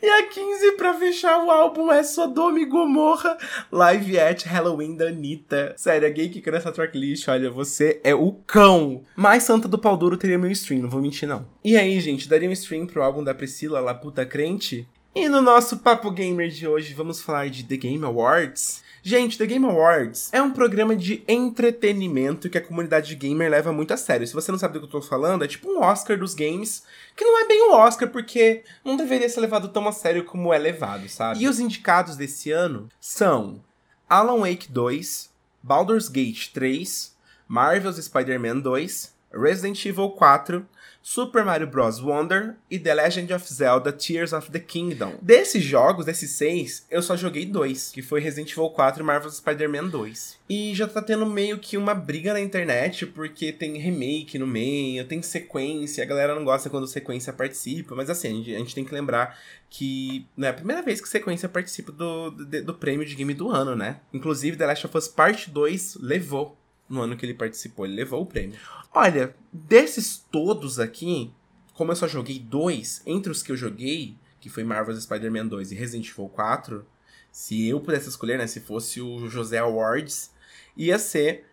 E 0.00 0.08
a 0.08 0.26
15 0.26 0.72
pra 0.72 0.94
fechar 0.94 1.44
o 1.44 1.50
álbum 1.50 1.90
é 1.90 2.02
Sodoma 2.02 2.60
e 2.60 2.64
Gomorra, 2.64 3.36
Live 3.70 4.18
at 4.18 4.44
Halloween 4.44 4.96
da 4.96 5.08
Anitta. 5.08 5.74
Sério, 5.76 6.06
a 6.06 6.10
gay 6.10 6.28
que 6.28 6.40
criou 6.40 6.56
essa 6.56 6.70
tracklist, 6.70 7.26
olha, 7.28 7.50
você 7.50 8.00
é 8.04 8.14
o 8.14 8.32
cão. 8.46 9.02
Mais 9.16 9.42
Santa 9.42 9.66
do 9.66 9.78
Pau 9.78 9.96
Duro 9.96 10.16
teria 10.16 10.38
meu 10.38 10.50
stream, 10.52 10.82
não 10.82 10.90
vou 10.90 11.02
mentir 11.02 11.28
não. 11.28 11.46
E 11.64 11.76
aí, 11.76 11.98
gente, 12.00 12.28
daria 12.28 12.48
um 12.48 12.52
stream 12.52 12.86
pro 12.86 13.02
álbum 13.02 13.24
da 13.24 13.34
Priscila, 13.34 13.80
La 13.80 13.94
Puta 13.94 14.24
Crente? 14.24 14.86
E 15.14 15.28
no 15.28 15.42
nosso 15.42 15.78
Papo 15.78 16.12
Gamer 16.12 16.48
de 16.48 16.68
hoje, 16.68 16.94
vamos 16.94 17.20
falar 17.20 17.48
de 17.48 17.64
The 17.64 17.76
Game 17.76 18.04
Awards. 18.04 18.84
Gente, 19.08 19.38
The 19.38 19.46
Game 19.46 19.64
Awards 19.64 20.28
é 20.34 20.42
um 20.42 20.50
programa 20.50 20.94
de 20.94 21.24
entretenimento 21.26 22.50
que 22.50 22.58
a 22.58 22.60
comunidade 22.60 23.14
gamer 23.14 23.50
leva 23.50 23.72
muito 23.72 23.94
a 23.94 23.96
sério. 23.96 24.26
Se 24.26 24.34
você 24.34 24.52
não 24.52 24.58
sabe 24.58 24.74
do 24.74 24.80
que 24.80 24.84
eu 24.84 25.00
tô 25.00 25.00
falando, 25.00 25.42
é 25.42 25.48
tipo 25.48 25.66
um 25.66 25.80
Oscar 25.80 26.18
dos 26.18 26.34
games, 26.34 26.82
que 27.16 27.24
não 27.24 27.40
é 27.40 27.46
bem 27.46 27.70
um 27.70 27.72
Oscar, 27.72 28.10
porque 28.10 28.64
não 28.84 28.98
deveria 28.98 29.26
ser 29.26 29.40
levado 29.40 29.68
tão 29.68 29.88
a 29.88 29.92
sério 29.92 30.26
como 30.26 30.52
é 30.52 30.58
levado, 30.58 31.08
sabe? 31.08 31.42
E 31.42 31.48
os 31.48 31.58
indicados 31.58 32.16
desse 32.16 32.50
ano 32.50 32.90
são 33.00 33.64
Alan 34.06 34.40
Wake 34.40 34.70
2, 34.70 35.30
Baldur's 35.62 36.10
Gate 36.10 36.52
3, 36.52 37.16
Marvel's 37.48 37.96
Spider-Man 38.04 38.58
2, 38.58 39.14
Resident 39.32 39.82
Evil 39.86 40.10
4, 40.10 40.68
Super 41.10 41.42
Mario 41.42 41.66
Bros. 41.66 42.00
Wonder 42.00 42.56
e 42.70 42.78
The 42.78 42.94
Legend 42.94 43.32
of 43.32 43.50
Zelda 43.50 43.90
Tears 43.90 44.34
of 44.34 44.50
the 44.50 44.60
Kingdom. 44.60 45.14
Desses 45.22 45.64
jogos, 45.64 46.04
desses 46.04 46.32
seis, 46.32 46.84
eu 46.90 47.00
só 47.00 47.16
joguei 47.16 47.46
dois, 47.46 47.90
que 47.90 48.02
foi 48.02 48.20
Resident 48.20 48.52
Evil 48.52 48.68
4 48.68 49.02
e 49.02 49.06
Marvel's 49.06 49.36
Spider-Man 49.38 49.88
2. 49.88 50.36
E 50.50 50.74
já 50.74 50.86
tá 50.86 51.00
tendo 51.00 51.24
meio 51.24 51.58
que 51.58 51.78
uma 51.78 51.94
briga 51.94 52.34
na 52.34 52.40
internet, 52.40 53.06
porque 53.06 53.54
tem 53.54 53.78
remake 53.78 54.38
no 54.38 54.46
meio, 54.46 55.02
tem 55.06 55.22
sequência, 55.22 56.04
a 56.04 56.06
galera 56.06 56.34
não 56.34 56.44
gosta 56.44 56.68
quando 56.68 56.86
sequência 56.86 57.32
participa, 57.32 57.94
mas 57.94 58.10
assim, 58.10 58.28
a 58.28 58.30
gente, 58.32 58.54
a 58.54 58.58
gente 58.58 58.74
tem 58.74 58.84
que 58.84 58.92
lembrar 58.92 59.38
que 59.70 60.26
não 60.36 60.46
é 60.46 60.50
a 60.50 60.54
primeira 60.54 60.82
vez 60.82 61.00
que 61.00 61.08
sequência 61.08 61.48
participa 61.48 61.90
do, 61.90 62.30
do, 62.30 62.64
do 62.64 62.74
prêmio 62.74 63.06
de 63.06 63.14
game 63.14 63.32
do 63.32 63.50
ano, 63.50 63.74
né? 63.74 64.00
Inclusive, 64.12 64.58
The 64.58 64.66
Last 64.66 64.86
of 64.86 64.96
Us 64.98 65.08
Part 65.08 65.50
2 65.50 65.96
levou 66.02 66.57
no 66.88 67.02
ano 67.02 67.16
que 67.16 67.26
ele 67.26 67.34
participou. 67.34 67.84
Ele 67.84 67.94
levou 67.94 68.22
o 68.22 68.26
prêmio. 68.26 68.58
Olha, 68.92 69.34
desses 69.52 70.24
todos 70.30 70.80
aqui, 70.80 71.32
como 71.74 71.92
eu 71.92 71.96
só 71.96 72.08
joguei 72.08 72.38
dois, 72.38 73.02
entre 73.06 73.30
os 73.30 73.42
que 73.42 73.52
eu 73.52 73.56
joguei, 73.56 74.16
que 74.40 74.48
foi 74.48 74.64
Marvel's 74.64 75.02
Spider-Man 75.02 75.46
2 75.46 75.72
e 75.72 75.74
Resident 75.74 76.08
Evil 76.08 76.28
4, 76.28 76.86
se 77.30 77.68
eu 77.68 77.80
pudesse 77.80 78.08
escolher, 78.08 78.38
né, 78.38 78.46
se 78.46 78.60
fosse 78.60 79.00
o 79.00 79.28
José 79.28 79.58
Awards, 79.58 80.32
ia 80.76 80.98
ser 80.98 81.44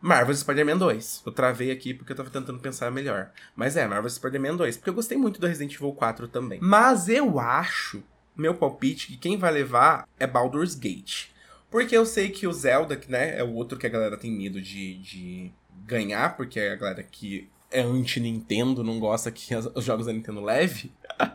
Marvel's 0.00 0.40
Spider-Man 0.40 0.76
2. 0.76 1.22
Eu 1.24 1.32
travei 1.32 1.70
aqui 1.70 1.94
porque 1.94 2.12
eu 2.12 2.16
tava 2.16 2.28
tentando 2.28 2.58
pensar 2.58 2.90
melhor. 2.90 3.30
Mas 3.56 3.76
é, 3.76 3.86
Marvel's 3.86 4.14
Spider-Man 4.14 4.56
2, 4.56 4.76
porque 4.76 4.90
eu 4.90 4.94
gostei 4.94 5.16
muito 5.16 5.40
do 5.40 5.46
Resident 5.46 5.74
Evil 5.74 5.92
4 5.92 6.28
também. 6.28 6.58
Mas 6.60 7.08
eu 7.08 7.38
acho, 7.38 8.02
meu 8.36 8.54
palpite, 8.54 9.06
que 9.06 9.16
quem 9.16 9.38
vai 9.38 9.50
levar 9.50 10.06
é 10.18 10.26
Baldur's 10.26 10.74
Gate. 10.74 11.28
Porque 11.74 11.96
eu 11.96 12.06
sei 12.06 12.28
que 12.28 12.46
o 12.46 12.52
Zelda, 12.52 12.94
que 12.94 13.10
né, 13.10 13.36
é 13.36 13.42
o 13.42 13.52
outro 13.52 13.76
que 13.76 13.84
a 13.84 13.90
galera 13.90 14.16
tem 14.16 14.30
medo 14.30 14.60
de, 14.60 14.94
de 14.98 15.52
ganhar, 15.84 16.36
porque 16.36 16.60
é 16.60 16.70
a 16.70 16.76
galera 16.76 17.02
que 17.02 17.50
é 17.68 17.80
anti-Nintendo, 17.80 18.84
não 18.84 19.00
gosta 19.00 19.28
que 19.32 19.52
os 19.56 19.84
jogos 19.84 20.06
da 20.06 20.12
Nintendo 20.12 20.40
leve. 20.40 20.92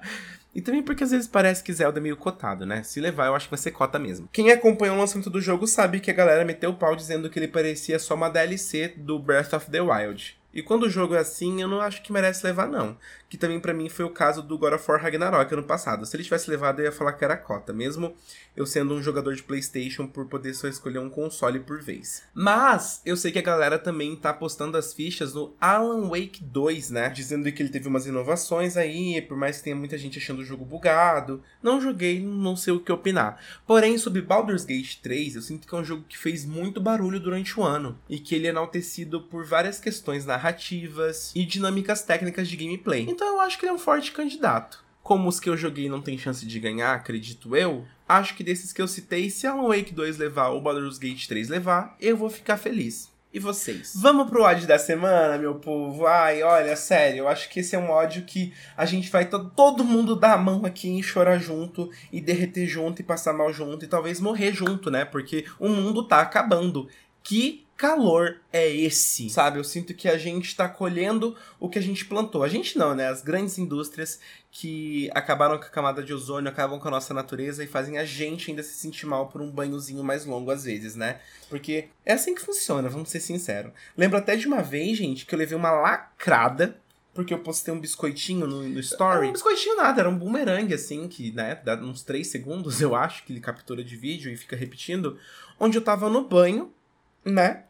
E 0.55 0.61
também 0.61 0.81
porque 0.81 1.03
às 1.03 1.11
vezes 1.11 1.27
parece 1.27 1.63
que 1.63 1.71
Zelda 1.71 1.99
é 1.99 2.01
meio 2.01 2.17
cotado, 2.17 2.65
né? 2.65 2.81
Se 2.81 2.99
levar, 2.99 3.27
eu 3.27 3.35
acho 3.35 3.45
que 3.45 3.51
vai 3.51 3.59
ser 3.59 3.69
cota 3.69 3.99
mesmo. 3.99 4.27
Quem 4.33 4.51
acompanhou 4.51 4.95
o 4.95 4.99
lançamento 4.99 5.29
do 5.29 5.39
jogo 5.39 5.67
sabe 5.67 5.99
que 5.99 6.09
a 6.09 6.13
galera 6.13 6.43
meteu 6.43 6.71
o 6.71 6.75
pau 6.75 6.95
dizendo 6.95 7.29
que 7.29 7.37
ele 7.37 7.47
parecia 7.47 7.99
só 7.99 8.15
uma 8.15 8.29
DLC 8.29 8.95
do 8.97 9.19
Breath 9.19 9.53
of 9.53 9.69
the 9.69 9.79
Wild. 9.79 10.39
E 10.51 10.63
quando 10.63 10.83
o 10.83 10.89
jogo 10.89 11.13
é 11.13 11.19
assim, 11.19 11.61
eu 11.61 11.67
não 11.67 11.79
acho 11.79 12.01
que 12.01 12.11
merece 12.11 12.43
levar, 12.45 12.67
não. 12.67 12.97
Que 13.29 13.37
também 13.37 13.59
para 13.59 13.73
mim 13.73 13.87
foi 13.89 14.05
o 14.05 14.09
caso 14.09 14.41
do 14.41 14.57
God 14.57 14.73
of 14.73 14.91
War 14.91 15.01
Ragnarok 15.01 15.53
ano 15.53 15.63
passado. 15.63 16.05
Se 16.05 16.15
ele 16.15 16.23
tivesse 16.23 16.49
levado, 16.49 16.79
eu 16.79 16.85
ia 16.85 16.91
falar 16.91 17.13
que 17.13 17.23
era 17.23 17.37
cota, 17.37 17.71
mesmo 17.71 18.15
eu 18.59 18.65
sendo 18.65 18.93
um 18.93 19.01
jogador 19.01 19.33
de 19.35 19.43
PlayStation 19.43 20.05
por 20.05 20.25
poder 20.25 20.53
só 20.53 20.67
escolher 20.67 20.99
um 20.99 21.09
console 21.09 21.61
por 21.61 21.81
vez. 21.81 22.23
Mas 22.33 23.01
eu 23.05 23.15
sei 23.15 23.31
que 23.31 23.39
a 23.39 23.43
galera 23.43 23.79
também 23.79 24.15
tá 24.15 24.33
postando 24.33 24.77
as 24.77 24.93
fichas 24.93 25.33
no 25.33 25.55
Alan 25.61 26.09
Wake 26.09 26.43
2, 26.43 26.89
né? 26.89 27.09
Dizendo 27.09 27.49
que 27.51 27.63
ele 27.63 27.69
teve 27.69 27.87
umas 27.87 28.05
inovações 28.05 28.75
aí, 28.75 29.21
por 29.21 29.37
mais 29.37 29.57
que 29.57 29.63
tenha 29.63 29.75
muita 29.75 29.97
gente 29.97 30.17
achando 30.17 30.39
o 30.39 30.45
jogo 30.45 30.65
bugado. 30.65 31.41
Não 31.63 31.79
joguei, 31.79 32.19
não 32.19 32.55
sei 32.55 32.73
o 32.73 32.79
que 32.79 32.91
opinar. 32.91 33.39
Porém, 33.65 33.97
sobre 33.97 34.21
Baldur's 34.21 34.65
Gate 34.65 34.97
3, 35.01 35.35
eu 35.35 35.41
sinto 35.41 35.67
que 35.67 35.73
é 35.73 35.77
um 35.77 35.85
jogo 35.85 36.03
que 36.07 36.17
fez 36.17 36.45
muito 36.45 36.81
barulho 36.81 37.19
durante 37.19 37.57
o 37.57 37.63
ano 37.63 37.97
e 38.09 38.19
que 38.19 38.35
ele 38.35 38.47
é 38.47 38.49
enaltecido 38.49 39.21
por 39.21 39.45
várias 39.45 39.79
questões 39.79 40.25
narrativas 40.25 41.31
e 41.33 41.45
dinâmicas 41.45 42.03
técnicas 42.03 42.47
de 42.47 42.57
gameplay. 42.57 43.05
Então 43.19 43.35
eu 43.35 43.41
acho 43.41 43.59
que 43.59 43.65
ele 43.65 43.71
é 43.71 43.75
um 43.75 43.77
forte 43.77 44.13
candidato. 44.13 44.81
Como 45.03 45.27
os 45.27 45.41
que 45.41 45.49
eu 45.49 45.57
joguei 45.57 45.89
não 45.89 46.01
tem 46.01 46.17
chance 46.17 46.45
de 46.45 46.57
ganhar, 46.57 46.93
acredito 46.93 47.53
eu, 47.53 47.85
acho 48.07 48.33
que 48.33 48.45
desses 48.45 48.71
que 48.71 48.81
eu 48.81 48.87
citei, 48.87 49.29
se 49.29 49.45
Alan 49.45 49.67
Wake 49.67 49.93
2 49.93 50.17
levar 50.17 50.47
ou 50.47 50.61
Baldur's 50.61 50.97
Gate 50.97 51.27
3 51.27 51.49
levar, 51.49 51.97
eu 51.99 52.15
vou 52.15 52.29
ficar 52.29 52.55
feliz. 52.55 53.11
E 53.33 53.37
vocês? 53.37 53.91
Vamos 53.93 54.29
pro 54.29 54.43
ódio 54.43 54.65
da 54.65 54.79
semana, 54.79 55.37
meu 55.37 55.55
povo? 55.55 56.07
Ai, 56.07 56.41
olha, 56.43 56.77
sério, 56.77 57.19
eu 57.19 57.27
acho 57.27 57.49
que 57.49 57.59
esse 57.59 57.75
é 57.75 57.79
um 57.79 57.89
ódio 57.89 58.23
que 58.23 58.53
a 58.77 58.85
gente 58.85 59.09
vai 59.11 59.25
todo 59.25 59.83
mundo 59.83 60.15
dar 60.15 60.35
a 60.35 60.37
mão 60.37 60.65
aqui 60.65 60.97
e 60.97 61.03
chorar 61.03 61.39
junto, 61.39 61.91
e 62.13 62.21
derreter 62.21 62.67
junto, 62.67 63.01
e 63.01 63.05
passar 63.05 63.33
mal 63.33 63.51
junto, 63.51 63.83
e 63.83 63.87
talvez 63.89 64.21
morrer 64.21 64.53
junto, 64.53 64.89
né? 64.89 65.03
Porque 65.03 65.45
o 65.59 65.67
mundo 65.67 66.07
tá 66.07 66.21
acabando. 66.21 66.87
Que 67.29 67.63
calor 67.77 68.37
é 68.51 68.67
esse? 68.67 69.29
Sabe, 69.29 69.59
eu 69.59 69.63
sinto 69.63 69.93
que 69.93 70.09
a 70.09 70.17
gente 70.17 70.55
tá 70.55 70.67
colhendo 70.67 71.37
o 71.59 71.69
que 71.69 71.77
a 71.77 71.81
gente 71.81 72.03
plantou. 72.05 72.43
A 72.43 72.47
gente 72.47 72.75
não, 72.75 72.95
né? 72.95 73.07
As 73.07 73.21
grandes 73.21 73.59
indústrias 73.59 74.19
que 74.51 75.11
acabaram 75.13 75.59
com 75.59 75.65
a 75.65 75.69
camada 75.69 76.01
de 76.01 76.11
ozônio, 76.11 76.49
acabam 76.49 76.79
com 76.79 76.87
a 76.87 76.91
nossa 76.91 77.13
natureza 77.13 77.63
e 77.63 77.67
fazem 77.67 77.99
a 77.99 78.03
gente 78.03 78.49
ainda 78.49 78.63
se 78.63 78.73
sentir 78.73 79.05
mal 79.05 79.27
por 79.27 79.41
um 79.43 79.51
banhozinho 79.51 80.03
mais 80.03 80.25
longo 80.25 80.49
às 80.49 80.63
vezes, 80.63 80.95
né? 80.95 81.19
Porque 81.47 81.89
é 82.03 82.13
assim 82.13 82.33
que 82.33 82.41
funciona, 82.41 82.89
vamos 82.89 83.09
ser 83.09 83.19
sinceros. 83.19 83.73
Lembro 83.95 84.17
até 84.17 84.35
de 84.35 84.47
uma 84.47 84.63
vez, 84.63 84.97
gente, 84.97 85.27
que 85.27 85.35
eu 85.35 85.37
levei 85.37 85.55
uma 85.55 85.69
lacrada 85.69 86.81
porque 87.13 87.31
eu 87.31 87.39
postei 87.39 87.71
um 87.71 87.79
biscoitinho 87.79 88.47
no, 88.47 88.63
no 88.63 88.79
story. 88.79 89.25
Não, 89.25 89.29
um 89.29 89.33
biscoitinho 89.33 89.77
nada, 89.77 90.01
era 90.01 90.09
um 90.09 90.17
boomerang, 90.17 90.73
assim, 90.73 91.07
que, 91.07 91.31
né, 91.31 91.61
dá 91.63 91.75
uns 91.75 92.01
3 92.01 92.25
segundos, 92.25 92.81
eu 92.81 92.95
acho, 92.95 93.23
que 93.23 93.31
ele 93.31 93.39
captura 93.39 93.83
de 93.83 93.95
vídeo 93.95 94.31
e 94.31 94.35
fica 94.35 94.55
repetindo. 94.55 95.15
Onde 95.59 95.77
eu 95.77 95.83
tava 95.83 96.09
no 96.09 96.27
banho, 96.27 96.73
né? 97.23 97.63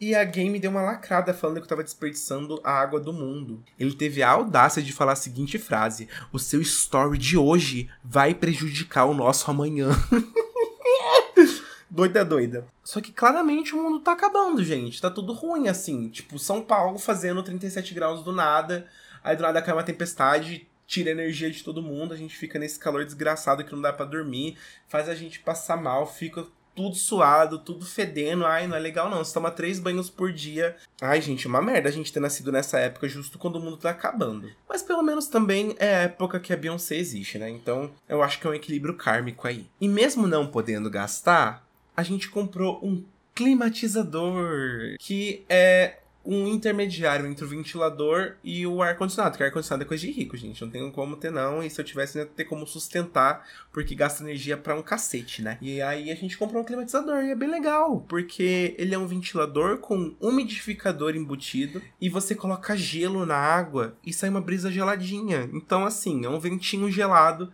E 0.00 0.14
a 0.14 0.24
game 0.24 0.58
deu 0.58 0.70
uma 0.70 0.82
lacrada 0.82 1.32
falando 1.32 1.56
que 1.58 1.62
eu 1.62 1.68
tava 1.68 1.84
desperdiçando 1.84 2.60
a 2.64 2.72
água 2.72 2.98
do 2.98 3.12
mundo. 3.12 3.62
Ele 3.78 3.94
teve 3.94 4.22
a 4.22 4.30
audácia 4.30 4.82
de 4.82 4.92
falar 4.92 5.12
a 5.12 5.16
seguinte 5.16 5.56
frase: 5.56 6.08
O 6.32 6.38
seu 6.38 6.60
story 6.60 7.16
de 7.16 7.38
hoje 7.38 7.88
vai 8.02 8.34
prejudicar 8.34 9.06
o 9.06 9.14
nosso 9.14 9.50
amanhã. 9.50 9.90
doida, 11.88 12.24
doida. 12.24 12.66
Só 12.82 13.00
que 13.00 13.12
claramente 13.12 13.74
o 13.74 13.82
mundo 13.82 14.00
tá 14.00 14.12
acabando, 14.12 14.64
gente. 14.64 15.00
Tá 15.00 15.08
tudo 15.08 15.32
ruim 15.32 15.68
assim. 15.68 16.08
Tipo, 16.08 16.38
São 16.38 16.60
Paulo 16.60 16.98
fazendo 16.98 17.42
37 17.42 17.94
graus 17.94 18.22
do 18.22 18.32
nada. 18.32 18.86
Aí 19.22 19.36
do 19.36 19.42
nada 19.42 19.62
cai 19.62 19.72
uma 19.72 19.82
tempestade, 19.82 20.68
tira 20.86 21.10
a 21.10 21.12
energia 21.12 21.50
de 21.50 21.62
todo 21.62 21.80
mundo. 21.80 22.12
A 22.12 22.16
gente 22.16 22.36
fica 22.36 22.58
nesse 22.58 22.78
calor 22.78 23.04
desgraçado 23.04 23.64
que 23.64 23.72
não 23.72 23.80
dá 23.80 23.92
para 23.92 24.04
dormir. 24.04 24.58
Faz 24.88 25.08
a 25.08 25.14
gente 25.14 25.40
passar 25.40 25.76
mal, 25.76 26.04
fica 26.04 26.44
tudo 26.74 26.96
suado, 26.96 27.58
tudo 27.58 27.84
fedendo. 27.84 28.44
Ai, 28.44 28.66
não 28.66 28.76
é 28.76 28.80
legal 28.80 29.08
não. 29.08 29.24
Você 29.24 29.32
toma 29.32 29.50
três 29.50 29.78
banhos 29.78 30.10
por 30.10 30.32
dia. 30.32 30.76
Ai, 31.00 31.20
gente, 31.20 31.46
uma 31.46 31.62
merda 31.62 31.88
a 31.88 31.92
gente 31.92 32.12
ter 32.12 32.20
nascido 32.20 32.50
nessa 32.50 32.78
época 32.78 33.08
justo 33.08 33.38
quando 33.38 33.56
o 33.56 33.60
mundo 33.60 33.76
tá 33.76 33.90
acabando. 33.90 34.50
Mas 34.68 34.82
pelo 34.82 35.02
menos 35.02 35.26
também 35.26 35.74
é 35.78 35.94
a 35.94 36.02
época 36.02 36.40
que 36.40 36.52
a 36.52 36.56
Beyoncé 36.56 36.96
existe, 36.96 37.38
né? 37.38 37.48
Então 37.48 37.90
eu 38.08 38.22
acho 38.22 38.40
que 38.40 38.46
é 38.46 38.50
um 38.50 38.54
equilíbrio 38.54 38.94
kármico 38.94 39.46
aí. 39.46 39.66
E 39.80 39.88
mesmo 39.88 40.26
não 40.26 40.46
podendo 40.46 40.90
gastar, 40.90 41.66
a 41.96 42.02
gente 42.02 42.28
comprou 42.28 42.80
um 42.82 43.04
climatizador, 43.34 44.96
que 44.98 45.44
é 45.48 45.98
um 46.24 46.48
intermediário 46.48 47.26
entre 47.26 47.44
o 47.44 47.48
ventilador 47.48 48.36
e 48.42 48.66
o 48.66 48.82
ar-condicionado, 48.82 49.36
que 49.36 49.42
ar-condicionado 49.42 49.84
é 49.84 49.86
coisa 49.86 50.06
de 50.06 50.12
rico, 50.12 50.36
gente. 50.36 50.62
Não 50.62 50.70
tem 50.70 50.90
como 50.90 51.16
ter, 51.16 51.30
não. 51.30 51.62
E 51.62 51.68
se 51.68 51.80
eu 51.80 51.84
tivesse, 51.84 52.16
não 52.16 52.24
ia 52.24 52.30
ter 52.30 52.44
como 52.44 52.66
sustentar, 52.66 53.46
porque 53.72 53.94
gasta 53.94 54.22
energia 54.22 54.56
pra 54.56 54.74
um 54.74 54.82
cacete, 54.82 55.42
né? 55.42 55.58
E 55.60 55.82
aí 55.82 56.10
a 56.10 56.14
gente 56.14 56.38
comprou 56.38 56.62
um 56.62 56.64
climatizador 56.64 57.22
e 57.22 57.30
é 57.30 57.34
bem 57.34 57.50
legal, 57.50 58.00
porque 58.08 58.74
ele 58.78 58.94
é 58.94 58.98
um 58.98 59.06
ventilador 59.06 59.78
com 59.78 60.14
umidificador 60.18 61.14
embutido 61.14 61.82
e 62.00 62.08
você 62.08 62.34
coloca 62.34 62.76
gelo 62.76 63.26
na 63.26 63.36
água 63.36 63.96
e 64.04 64.12
sai 64.12 64.30
uma 64.30 64.40
brisa 64.40 64.72
geladinha. 64.72 65.48
Então, 65.52 65.84
assim, 65.84 66.24
é 66.24 66.28
um 66.28 66.40
ventinho 66.40 66.90
gelado 66.90 67.52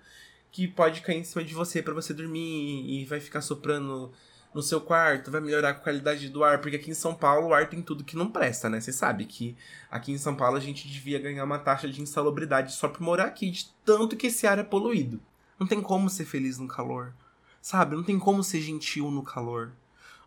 que 0.52 0.66
pode 0.66 1.00
cair 1.00 1.18
em 1.18 1.24
cima 1.24 1.44
de 1.44 1.54
você 1.54 1.82
para 1.82 1.94
você 1.94 2.12
dormir 2.12 2.84
e 2.88 3.04
vai 3.04 3.20
ficar 3.20 3.40
soprando 3.40 4.12
no 4.52 4.62
seu 4.62 4.80
quarto, 4.80 5.30
vai 5.30 5.40
melhorar 5.40 5.70
a 5.70 5.74
qualidade 5.74 6.28
do 6.28 6.42
ar, 6.42 6.60
porque 6.60 6.76
aqui 6.76 6.90
em 6.90 6.94
São 6.94 7.14
Paulo 7.14 7.48
o 7.48 7.54
ar 7.54 7.68
tem 7.68 7.80
tudo 7.80 8.04
que 8.04 8.16
não 8.16 8.30
presta, 8.30 8.68
né? 8.68 8.80
Você 8.80 8.92
sabe 8.92 9.24
que 9.24 9.56
aqui 9.90 10.12
em 10.12 10.18
São 10.18 10.34
Paulo 10.34 10.56
a 10.56 10.60
gente 10.60 10.88
devia 10.88 11.18
ganhar 11.20 11.44
uma 11.44 11.58
taxa 11.58 11.88
de 11.88 12.02
insalubridade 12.02 12.72
só 12.72 12.88
por 12.88 13.00
morar 13.00 13.26
aqui, 13.26 13.50
de 13.50 13.70
tanto 13.84 14.16
que 14.16 14.26
esse 14.26 14.46
ar 14.46 14.58
é 14.58 14.64
poluído. 14.64 15.20
Não 15.58 15.66
tem 15.66 15.80
como 15.80 16.10
ser 16.10 16.24
feliz 16.24 16.58
no 16.58 16.66
calor, 16.66 17.12
sabe? 17.60 17.94
Não 17.94 18.02
tem 18.02 18.18
como 18.18 18.42
ser 18.42 18.60
gentil 18.60 19.10
no 19.10 19.22
calor. 19.22 19.72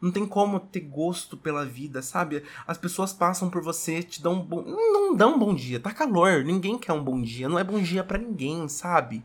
Não 0.01 0.12
tem 0.12 0.25
como 0.25 0.60
ter 0.60 0.82
gosto 0.82 1.38
pela 1.38 1.65
vida, 1.65 2.01
sabe? 2.01 2.44
As 2.68 2.77
pessoas 2.77 3.13
passam 3.13 3.50
por 3.50 3.62
você, 3.62 4.03
te 4.03 4.22
dão 4.22 4.34
um 4.34 4.42
bom. 4.42 4.62
Não 4.62 5.15
dão 5.15 5.36
um 5.36 5.39
bom 5.39 5.56
dia. 5.56 5.80
Tá 5.80 5.94
calor, 5.94 6.44
ninguém 6.44 6.77
quer 6.77 6.92
um 6.92 7.03
bom 7.03 7.22
dia. 7.22 7.48
Não 7.48 7.58
é 7.58 7.63
bom 7.63 7.82
dia 7.82 8.03
para 8.03 8.18
ninguém, 8.18 8.68
sabe? 8.68 9.24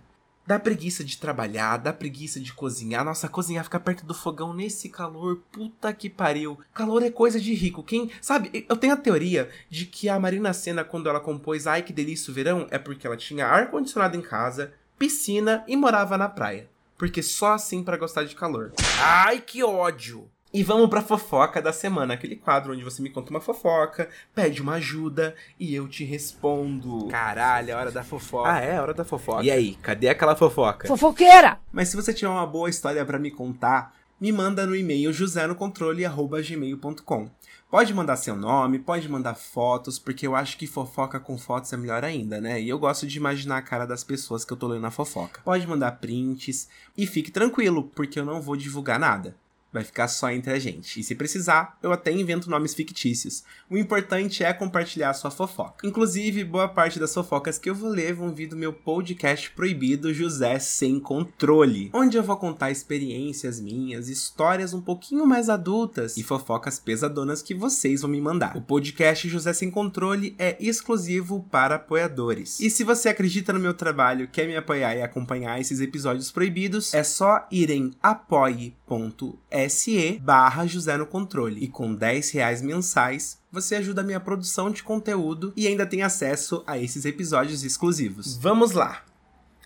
Dá 0.49 0.59
preguiça 0.59 1.05
de 1.05 1.19
trabalhar, 1.19 1.77
dá 1.77 1.93
preguiça 1.93 2.41
de 2.41 2.55
cozinhar. 2.55 3.05
Nossa, 3.05 3.29
cozinhar, 3.29 3.65
ficar 3.65 3.81
perto 3.81 4.07
do 4.07 4.15
fogão 4.15 4.55
nesse 4.55 4.89
calor, 4.89 5.43
puta 5.53 5.93
que 5.93 6.09
pariu. 6.09 6.59
Calor 6.73 7.03
é 7.03 7.11
coisa 7.11 7.39
de 7.39 7.53
rico. 7.53 7.83
Quem. 7.83 8.11
Sabe, 8.23 8.65
eu 8.67 8.75
tenho 8.75 8.95
a 8.95 8.97
teoria 8.97 9.51
de 9.69 9.85
que 9.85 10.09
a 10.09 10.19
Marina 10.19 10.55
Senna, 10.55 10.85
quando 10.85 11.07
ela 11.07 11.21
compôs 11.21 11.67
Ai 11.67 11.83
que 11.83 11.93
delícia 11.93 12.31
o 12.31 12.35
verão, 12.35 12.67
é 12.71 12.79
porque 12.79 13.07
ela 13.07 13.15
tinha 13.15 13.47
ar-condicionado 13.47 14.17
em 14.17 14.23
casa, 14.23 14.73
piscina 14.99 15.63
e 15.69 15.77
morava 15.77 16.17
na 16.17 16.31
praia. 16.31 16.67
Porque 16.97 17.23
só 17.23 17.53
assim 17.53 17.85
para 17.85 17.99
gostar 17.99 18.25
de 18.25 18.35
calor. 18.35 18.73
Ai 19.03 19.43
que 19.43 19.63
ódio! 19.63 20.31
E 20.53 20.63
vamos 20.63 20.89
pra 20.89 21.03
fofoca 21.03 21.61
da 21.61 21.75
semana, 21.75 22.15
aquele 22.15 22.35
quadro 22.35 22.73
onde 22.73 22.83
você 22.83 23.03
me 23.03 23.11
conta 23.11 23.29
uma 23.31 23.41
fofoca, 23.41 24.09
pede 24.35 24.63
uma 24.63 24.73
ajuda 24.75 25.35
e 25.61 25.75
eu 25.75 25.87
te 25.87 26.05
respondo. 26.05 27.07
Caralho, 27.09 27.71
é 27.71 27.75
hora 27.75 27.91
da 27.91 28.03
fofoca. 28.03 28.51
Ah, 28.51 28.61
é 28.61 28.81
hora 28.81 28.95
da 28.95 29.05
fofoca. 29.05 29.45
E 29.45 29.51
aí, 29.51 29.75
cadê 29.83 30.09
aquela 30.09 30.35
fofoca? 30.35 30.89
Fofoqueira! 30.89 31.61
Mas 31.71 31.91
se 31.91 31.97
você 31.97 32.15
tiver 32.15 32.31
uma 32.31 32.47
boa 32.47 32.71
história 32.71 33.05
para 33.05 33.19
me 33.19 33.31
contar, 33.31 33.95
me 34.19 34.33
manda 34.33 34.67
no 34.67 34.75
e-mail 34.75 35.13
josenocontrole@gmail.com. 35.13 37.31
Pode 37.71 37.93
mandar 37.93 38.17
seu 38.17 38.35
nome, 38.35 38.79
pode 38.79 39.07
mandar 39.07 39.35
fotos, 39.35 39.99
porque 39.99 40.27
eu 40.27 40.35
acho 40.35 40.57
que 40.57 40.67
fofoca 40.67 41.21
com 41.21 41.37
fotos 41.37 41.71
é 41.71 41.77
melhor 41.77 42.03
ainda, 42.03 42.41
né? 42.41 42.59
E 42.59 42.71
eu 42.71 42.79
gosto 42.79 43.07
de 43.07 43.19
imaginar 43.19 43.59
a 43.59 43.63
cara 43.63 43.87
das 43.87 44.03
pessoas 44.03 44.47
que 44.47 44.53
eu 44.55 44.57
tô 44.57 44.69
lendo 44.69 44.81
na 44.81 44.91
fofoca. 44.91 45.43
Pode 45.45 45.67
mandar 45.67 46.01
prints 46.01 46.67
e 46.97 47.07
fique 47.07 47.31
tranquilo, 47.31 47.85
porque 47.95 48.19
eu 48.19 48.25
não 48.25 48.41
vou 48.41 48.57
divulgar 48.57 48.99
nada. 48.99 49.37
Vai 49.71 49.85
ficar 49.85 50.09
só 50.09 50.31
entre 50.31 50.53
a 50.53 50.59
gente. 50.59 50.99
E 50.99 51.05
se 51.05 51.15
precisar, 51.15 51.77
eu 51.83 51.93
até 51.93 52.11
invento 52.11 52.49
nomes 52.49 52.73
fictícios. 52.73 53.45
O 53.69 53.77
importante 53.77 54.43
é 54.43 54.53
compartilhar 54.53 55.13
sua 55.13 55.31
fofoca. 55.31 55.87
Inclusive, 55.87 56.43
boa 56.43 56.69
parte 56.69 56.99
das 56.99 57.13
fofocas 57.13 57.59
que 57.59 57.69
eu 57.69 57.75
vou 57.75 57.91
ler 57.91 58.15
vão 58.15 58.35
vir 58.35 58.49
do 58.49 58.57
meu 58.57 58.73
podcast 58.73 59.51
proibido 59.51 60.13
José 60.15 60.59
Sem 60.59 60.99
Controle, 60.99 61.91
onde 61.93 62.17
eu 62.17 62.23
vou 62.23 62.37
contar 62.39 62.71
experiências 62.71 63.61
minhas, 63.61 64.09
histórias 64.09 64.73
um 64.73 64.81
pouquinho 64.81 65.27
mais 65.27 65.51
adultas 65.51 66.17
e 66.17 66.23
fofocas 66.23 66.79
pesadonas 66.79 67.43
que 67.43 67.55
vocês 67.55 68.01
vão 68.01 68.11
me 68.11 68.21
mandar. 68.21 68.57
O 68.57 68.63
podcast 68.63 69.29
José 69.29 69.53
Sem 69.53 69.71
Controle 69.71 70.35
é 70.39 70.57
exclusivo 70.59 71.47
para 71.51 71.75
apoiadores. 71.75 72.59
E 72.59 72.71
se 72.71 72.85
você 72.85 73.11
acredita 73.11 73.53
no 73.53 73.61
meu 73.61 73.75
trabalho, 73.75 74.29
quer 74.29 74.47
me 74.47 74.57
apoiar 74.57 74.97
e 74.97 75.03
acompanhar 75.03 75.61
esses 75.61 75.81
episódios 75.81 76.31
proibidos, 76.31 76.95
é 76.95 77.03
só 77.03 77.47
ir 77.51 77.69
em 77.69 77.93
apoie.se 78.03 79.58
se 79.67 80.19
barra 80.23 80.67
José 80.67 80.99
no 80.99 81.07
Controle. 81.07 81.65
E 81.65 81.69
com 81.69 81.95
10 81.95 82.33
reais 82.33 82.61
mensais, 82.61 83.39
você 83.51 83.77
ajuda 83.77 84.03
a 84.03 84.05
minha 84.05 84.21
produção 84.21 84.71
de 84.71 84.83
conteúdo 84.83 85.55
e 85.57 85.67
ainda 85.67 85.87
tem 85.87 86.03
acesso 86.03 86.63
a 86.67 86.77
esses 86.77 87.07
episódios 87.07 87.65
exclusivos. 87.65 88.37
Vamos 88.37 88.73
lá! 88.73 89.07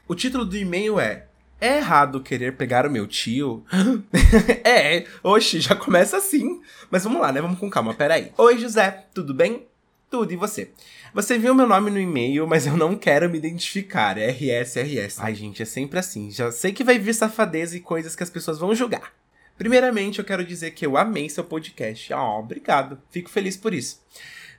O 0.06 0.14
título 0.14 0.44
do 0.44 0.56
e-mail 0.56 1.00
é 1.00 1.26
é 1.60 1.76
errado 1.76 2.20
querer 2.20 2.56
pegar 2.56 2.84
o 2.84 2.90
meu 2.90 3.06
tio? 3.06 3.64
é, 4.64 5.06
oxe, 5.22 5.60
já 5.60 5.76
começa 5.76 6.16
assim. 6.16 6.60
Mas 6.90 7.04
vamos 7.04 7.20
lá, 7.20 7.30
né? 7.30 7.40
Vamos 7.40 7.56
com 7.56 7.70
calma, 7.70 7.94
peraí. 7.94 8.32
Oi, 8.36 8.58
José, 8.58 9.06
tudo 9.14 9.32
bem? 9.32 9.68
Tudo, 10.10 10.32
e 10.32 10.36
você? 10.36 10.72
Você 11.14 11.38
viu 11.38 11.54
meu 11.54 11.66
nome 11.66 11.88
no 11.88 12.00
e-mail, 12.00 12.48
mas 12.48 12.66
eu 12.66 12.76
não 12.76 12.96
quero 12.96 13.30
me 13.30 13.38
identificar. 13.38 14.18
É 14.18 14.28
RS, 14.28 14.74
RS. 14.74 15.20
Ai, 15.20 15.36
gente, 15.36 15.62
é 15.62 15.64
sempre 15.64 16.00
assim. 16.00 16.32
Já 16.32 16.50
sei 16.50 16.72
que 16.72 16.82
vai 16.82 16.98
vir 16.98 17.14
safadeza 17.14 17.76
e 17.76 17.80
coisas 17.80 18.16
que 18.16 18.24
as 18.24 18.28
pessoas 18.28 18.58
vão 18.58 18.74
julgar. 18.74 19.12
Primeiramente, 19.56 20.18
eu 20.18 20.24
quero 20.24 20.44
dizer 20.44 20.72
que 20.72 20.84
eu 20.84 20.96
amei 20.96 21.28
seu 21.28 21.44
podcast. 21.44 22.12
Ah, 22.12 22.38
obrigado. 22.38 23.00
Fico 23.10 23.30
feliz 23.30 23.56
por 23.56 23.72
isso. 23.72 24.00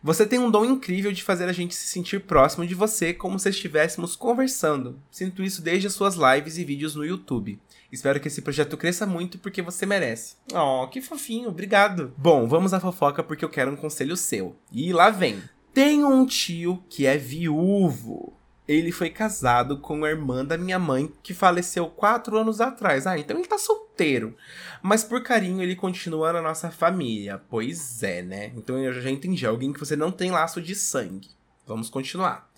Você 0.06 0.26
tem 0.26 0.38
um 0.38 0.52
dom 0.52 0.66
incrível 0.66 1.14
de 1.14 1.24
fazer 1.24 1.48
a 1.48 1.54
gente 1.54 1.74
se 1.74 1.88
sentir 1.88 2.20
próximo 2.20 2.68
de 2.68 2.76
você, 2.76 3.14
como 3.14 3.40
se 3.40 3.50
estivéssemos 3.50 4.18
conversando. 4.18 5.00
Sinto 5.10 5.42
isso 5.42 5.62
desde 5.62 5.88
as 5.88 5.94
suas 5.94 6.16
lives 6.16 6.58
e 6.58 6.66
vídeos 6.66 6.94
no 6.94 7.06
YouTube. 7.06 7.58
Espero 7.90 8.20
que 8.20 8.28
esse 8.28 8.42
projeto 8.42 8.76
cresça 8.76 9.06
muito 9.06 9.38
porque 9.38 9.62
você 9.62 9.86
merece. 9.86 10.36
Oh, 10.54 10.88
que 10.90 11.02
fofinho, 11.02 11.48
obrigado. 11.48 12.14
Bom, 12.18 12.48
vamos 12.48 12.74
à 12.74 12.82
fofoca 12.82 13.24
porque 13.24 13.46
eu 13.46 13.50
quero 13.50 13.72
um 13.72 13.78
conselho 13.78 14.18
seu. 14.18 14.58
E 14.72 14.92
lá 14.92 15.10
vem. 15.10 15.42
Tenho 15.74 16.10
um 16.10 16.26
tio 16.26 16.84
que 16.90 17.06
é 17.06 17.18
viúvo 17.18 18.38
ele 18.68 18.92
foi 18.92 19.10
casado 19.10 19.78
com 19.78 20.06
a 20.06 20.10
irmã 20.10 20.44
da 20.46 20.58
minha 20.58 20.80
mãe, 20.80 21.12
que 21.22 21.34
faleceu 21.34 21.88
quatro 21.88 22.38
anos 22.38 22.62
atrás. 22.62 23.06
Ah, 23.06 23.18
então 23.18 23.38
ele 23.38 23.48
tá 23.48 23.58
solteiro. 23.58 24.36
Mas 24.82 25.04
por 25.04 25.22
carinho 25.22 25.62
ele 25.62 25.76
continua 25.76 26.32
na 26.32 26.42
nossa 26.42 26.72
família. 26.72 27.42
Pois 27.50 28.02
é, 28.04 28.22
né? 28.22 28.52
Então 28.56 28.78
eu 28.78 28.94
já 28.94 29.10
entendi. 29.10 29.46
Alguém 29.46 29.74
que 29.74 29.80
você 29.80 29.96
não 29.96 30.12
tem 30.12 30.32
laço 30.32 30.62
de 30.62 30.76
sangue. 30.76 31.30
Vamos 31.68 31.90
continuar. 31.90 32.50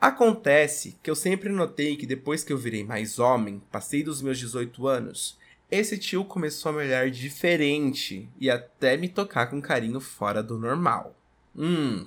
Acontece 0.00 0.98
que 1.02 1.10
eu 1.10 1.14
sempre 1.14 1.48
notei 1.50 1.96
que 1.96 2.06
depois 2.06 2.42
que 2.42 2.52
eu 2.52 2.58
virei 2.58 2.84
mais 2.84 3.18
homem, 3.18 3.62
passei 3.70 4.02
dos 4.02 4.20
meus 4.20 4.38
18 4.38 4.86
anos, 4.86 5.38
esse 5.70 5.96
tio 5.98 6.24
começou 6.24 6.70
a 6.70 6.72
me 6.72 6.78
olhar 6.80 7.10
diferente 7.10 8.28
e 8.38 8.50
até 8.50 8.96
me 8.96 9.08
tocar 9.08 9.46
com 9.46 9.62
carinho 9.62 10.00
fora 10.00 10.42
do 10.42 10.58
normal. 10.58 11.16
Hum, 11.56 12.06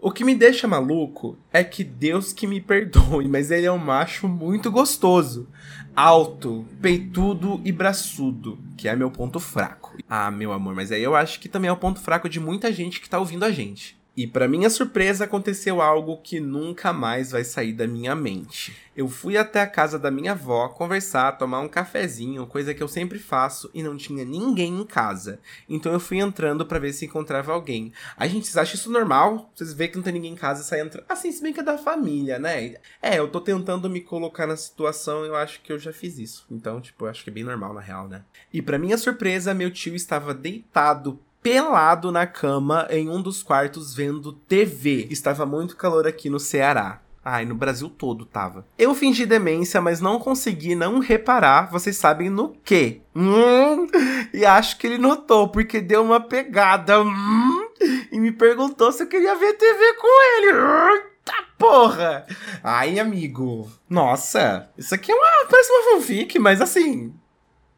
o 0.00 0.10
que 0.10 0.24
me 0.24 0.34
deixa 0.34 0.68
maluco 0.68 1.36
é 1.52 1.64
que 1.64 1.82
Deus 1.82 2.32
que 2.32 2.46
me 2.46 2.60
perdoe, 2.60 3.28
mas 3.28 3.50
ele 3.50 3.66
é 3.66 3.72
um 3.72 3.78
macho 3.78 4.28
muito 4.28 4.70
gostoso. 4.70 5.48
Alto, 5.94 6.66
peitudo 6.80 7.60
e 7.64 7.72
braçudo, 7.72 8.58
que 8.76 8.86
é 8.88 8.94
meu 8.94 9.10
ponto 9.10 9.40
fraco. 9.40 9.96
Ah, 10.08 10.30
meu 10.30 10.52
amor, 10.52 10.74
mas 10.74 10.92
aí 10.92 11.02
eu 11.02 11.16
acho 11.16 11.40
que 11.40 11.48
também 11.48 11.68
é 11.68 11.72
o 11.72 11.76
ponto 11.76 12.00
fraco 12.00 12.28
de 12.28 12.38
muita 12.38 12.72
gente 12.72 13.00
que 13.00 13.08
tá 13.08 13.18
ouvindo 13.18 13.44
a 13.44 13.50
gente. 13.50 13.98
E 14.16 14.26
para 14.26 14.48
minha 14.48 14.70
surpresa 14.70 15.24
aconteceu 15.24 15.82
algo 15.82 16.16
que 16.22 16.40
nunca 16.40 16.90
mais 16.90 17.32
vai 17.32 17.44
sair 17.44 17.74
da 17.74 17.86
minha 17.86 18.14
mente. 18.14 18.74
Eu 18.96 19.10
fui 19.10 19.36
até 19.36 19.60
a 19.60 19.66
casa 19.66 19.98
da 19.98 20.10
minha 20.10 20.32
avó 20.32 20.68
conversar, 20.68 21.36
tomar 21.36 21.60
um 21.60 21.68
cafezinho, 21.68 22.46
coisa 22.46 22.72
que 22.72 22.82
eu 22.82 22.88
sempre 22.88 23.18
faço 23.18 23.70
e 23.74 23.82
não 23.82 23.94
tinha 23.94 24.24
ninguém 24.24 24.80
em 24.80 24.86
casa. 24.86 25.38
Então 25.68 25.92
eu 25.92 26.00
fui 26.00 26.18
entrando 26.18 26.64
para 26.64 26.78
ver 26.78 26.94
se 26.94 27.04
encontrava 27.04 27.52
alguém. 27.52 27.92
Aí, 28.16 28.30
gente, 28.30 28.46
vocês 28.46 28.56
acham 28.56 28.74
isso 28.74 28.90
normal? 28.90 29.50
Vocês 29.54 29.74
vê 29.74 29.86
que 29.86 29.96
não 29.96 30.02
tem 30.02 30.14
ninguém 30.14 30.32
em 30.32 30.36
casa 30.36 30.62
e 30.62 30.64
sai 30.64 30.80
entrando. 30.80 31.04
Assim, 31.10 31.30
se 31.30 31.42
bem 31.42 31.52
que 31.52 31.60
é 31.60 31.62
da 31.62 31.76
família, 31.76 32.38
né? 32.38 32.76
É, 33.02 33.18
eu 33.18 33.28
tô 33.28 33.38
tentando 33.38 33.90
me 33.90 34.00
colocar 34.00 34.46
na 34.46 34.56
situação, 34.56 35.26
eu 35.26 35.36
acho 35.36 35.60
que 35.60 35.70
eu 35.70 35.78
já 35.78 35.92
fiz 35.92 36.18
isso. 36.18 36.46
Então, 36.50 36.80
tipo, 36.80 37.04
eu 37.04 37.10
acho 37.10 37.22
que 37.22 37.28
é 37.28 37.32
bem 37.32 37.44
normal 37.44 37.74
na 37.74 37.82
real, 37.82 38.08
né? 38.08 38.24
E 38.50 38.62
para 38.62 38.78
minha 38.78 38.96
surpresa, 38.96 39.52
meu 39.52 39.70
tio 39.70 39.94
estava 39.94 40.32
deitado 40.32 41.20
pelado 41.46 42.10
na 42.10 42.26
cama 42.26 42.88
em 42.90 43.08
um 43.08 43.22
dos 43.22 43.40
quartos 43.40 43.94
vendo 43.94 44.32
TV. 44.32 45.06
Estava 45.12 45.46
muito 45.46 45.76
calor 45.76 46.04
aqui 46.04 46.28
no 46.28 46.40
Ceará. 46.40 47.00
Ai, 47.24 47.44
no 47.44 47.54
Brasil 47.54 47.88
todo 47.88 48.26
tava. 48.26 48.66
Eu 48.76 48.96
fingi 48.96 49.24
demência, 49.24 49.80
mas 49.80 50.00
não 50.00 50.18
consegui 50.18 50.74
não 50.74 50.98
reparar, 50.98 51.70
vocês 51.70 51.96
sabem 51.96 52.28
no 52.28 52.48
quê? 52.64 53.00
Hum, 53.14 53.86
e 54.34 54.44
acho 54.44 54.76
que 54.76 54.88
ele 54.88 54.98
notou, 54.98 55.48
porque 55.48 55.80
deu 55.80 56.02
uma 56.02 56.18
pegada. 56.18 57.00
Hum, 57.00 57.68
e 58.10 58.18
me 58.18 58.32
perguntou 58.32 58.90
se 58.90 59.04
eu 59.04 59.08
queria 59.08 59.36
ver 59.36 59.52
TV 59.52 59.94
com 59.94 60.38
ele. 60.38 60.52
Hum, 60.52 61.02
tá 61.24 61.44
porra! 61.56 62.26
Ai, 62.60 62.98
amigo. 62.98 63.70
Nossa, 63.88 64.68
isso 64.76 64.92
aqui 64.92 65.12
é 65.12 65.14
uma. 65.14 65.46
Parece 65.48 65.70
uma 65.70 65.92
fanfic, 65.92 66.40
mas 66.40 66.60
assim. 66.60 67.14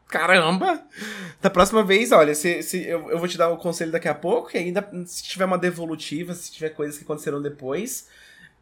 Caramba! 0.09 0.83
Da 1.39 1.51
próxima 1.51 1.83
vez, 1.83 2.11
olha, 2.11 2.33
se, 2.33 2.63
se 2.63 2.83
eu, 2.83 3.11
eu 3.11 3.19
vou 3.19 3.27
te 3.27 3.37
dar 3.37 3.49
o 3.49 3.57
conselho 3.57 3.91
daqui 3.91 4.07
a 4.07 4.15
pouco, 4.15 4.49
e 4.53 4.57
ainda 4.57 4.89
se 5.05 5.23
tiver 5.23 5.45
uma 5.45 5.57
devolutiva, 5.57 6.33
se 6.33 6.51
tiver 6.51 6.69
coisas 6.69 6.97
que 6.97 7.03
aconteceram 7.03 7.39
depois, 7.39 8.07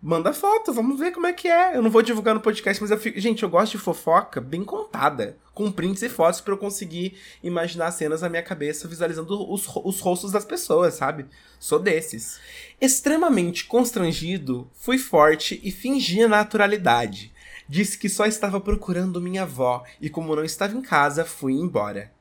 manda 0.01 0.33
foto, 0.33 0.73
vamos 0.73 0.99
ver 0.99 1.13
como 1.13 1.25
é 1.25 1.31
que 1.31 1.47
é. 1.47 1.77
Eu 1.77 1.81
não 1.81 1.89
vou 1.89 2.01
divulgar 2.01 2.35
no 2.35 2.41
podcast, 2.41 2.81
mas 2.81 2.91
eu 2.91 2.99
fico. 2.99 3.17
Gente, 3.17 3.43
eu 3.43 3.49
gosto 3.49 3.71
de 3.71 3.77
fofoca 3.77 4.41
bem 4.41 4.61
contada, 4.65 5.37
com 5.53 5.71
prints 5.71 6.01
e 6.01 6.09
fotos 6.09 6.41
para 6.41 6.53
eu 6.53 6.57
conseguir 6.57 7.17
imaginar 7.41 7.91
cenas 7.91 8.21
na 8.21 8.29
minha 8.29 8.43
cabeça, 8.43 8.85
visualizando 8.85 9.49
os, 9.49 9.65
os 9.85 10.01
rostos 10.01 10.33
das 10.33 10.43
pessoas, 10.43 10.95
sabe? 10.95 11.27
Sou 11.57 11.79
desses. 11.79 12.41
Extremamente 12.79 13.63
constrangido, 13.63 14.69
fui 14.73 14.97
forte 14.97 15.61
e 15.63 15.71
fingi 15.71 16.27
naturalidade 16.27 17.31
disse 17.67 17.97
que 17.97 18.09
só 18.09 18.25
estava 18.25 18.59
procurando 18.59 19.21
minha 19.21 19.43
avó 19.43 19.83
e, 20.01 20.09
como 20.09 20.35
não 20.35 20.43
estava 20.43 20.75
em 20.75 20.81
casa, 20.81 21.25
fui 21.25 21.53
embora. 21.53 22.11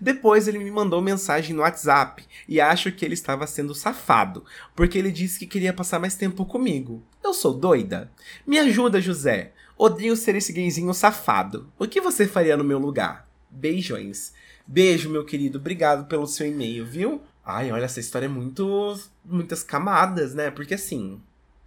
Depois 0.00 0.46
ele 0.46 0.58
me 0.58 0.70
mandou 0.70 1.00
mensagem 1.00 1.54
no 1.54 1.62
WhatsApp 1.62 2.24
e 2.48 2.60
acho 2.60 2.92
que 2.92 3.04
ele 3.04 3.14
estava 3.14 3.46
sendo 3.46 3.74
safado, 3.74 4.44
porque 4.76 4.98
ele 4.98 5.10
disse 5.10 5.38
que 5.38 5.46
queria 5.46 5.72
passar 5.72 5.98
mais 5.98 6.14
tempo 6.14 6.44
comigo. 6.44 7.02
Eu 7.24 7.32
sou 7.32 7.54
doida? 7.54 8.10
Me 8.46 8.58
ajuda, 8.58 9.00
José. 9.00 9.52
Odeio 9.76 10.14
ser 10.14 10.34
esse 10.36 10.52
gayzinho 10.52 10.92
safado. 10.92 11.72
O 11.78 11.86
que 11.86 12.00
você 12.00 12.26
faria 12.26 12.56
no 12.56 12.64
meu 12.64 12.78
lugar? 12.78 13.28
Beijões. 13.50 14.32
Beijo, 14.66 15.10
meu 15.10 15.24
querido. 15.24 15.58
Obrigado 15.58 16.06
pelo 16.06 16.26
seu 16.26 16.46
e-mail, 16.46 16.84
viu? 16.84 17.20
Ai, 17.44 17.72
olha, 17.72 17.84
essa 17.84 18.00
história 18.00 18.26
é 18.26 18.28
muito. 18.28 18.98
muitas 19.24 19.62
camadas, 19.62 20.34
né? 20.34 20.50
Porque 20.50 20.74
assim, 20.74 21.20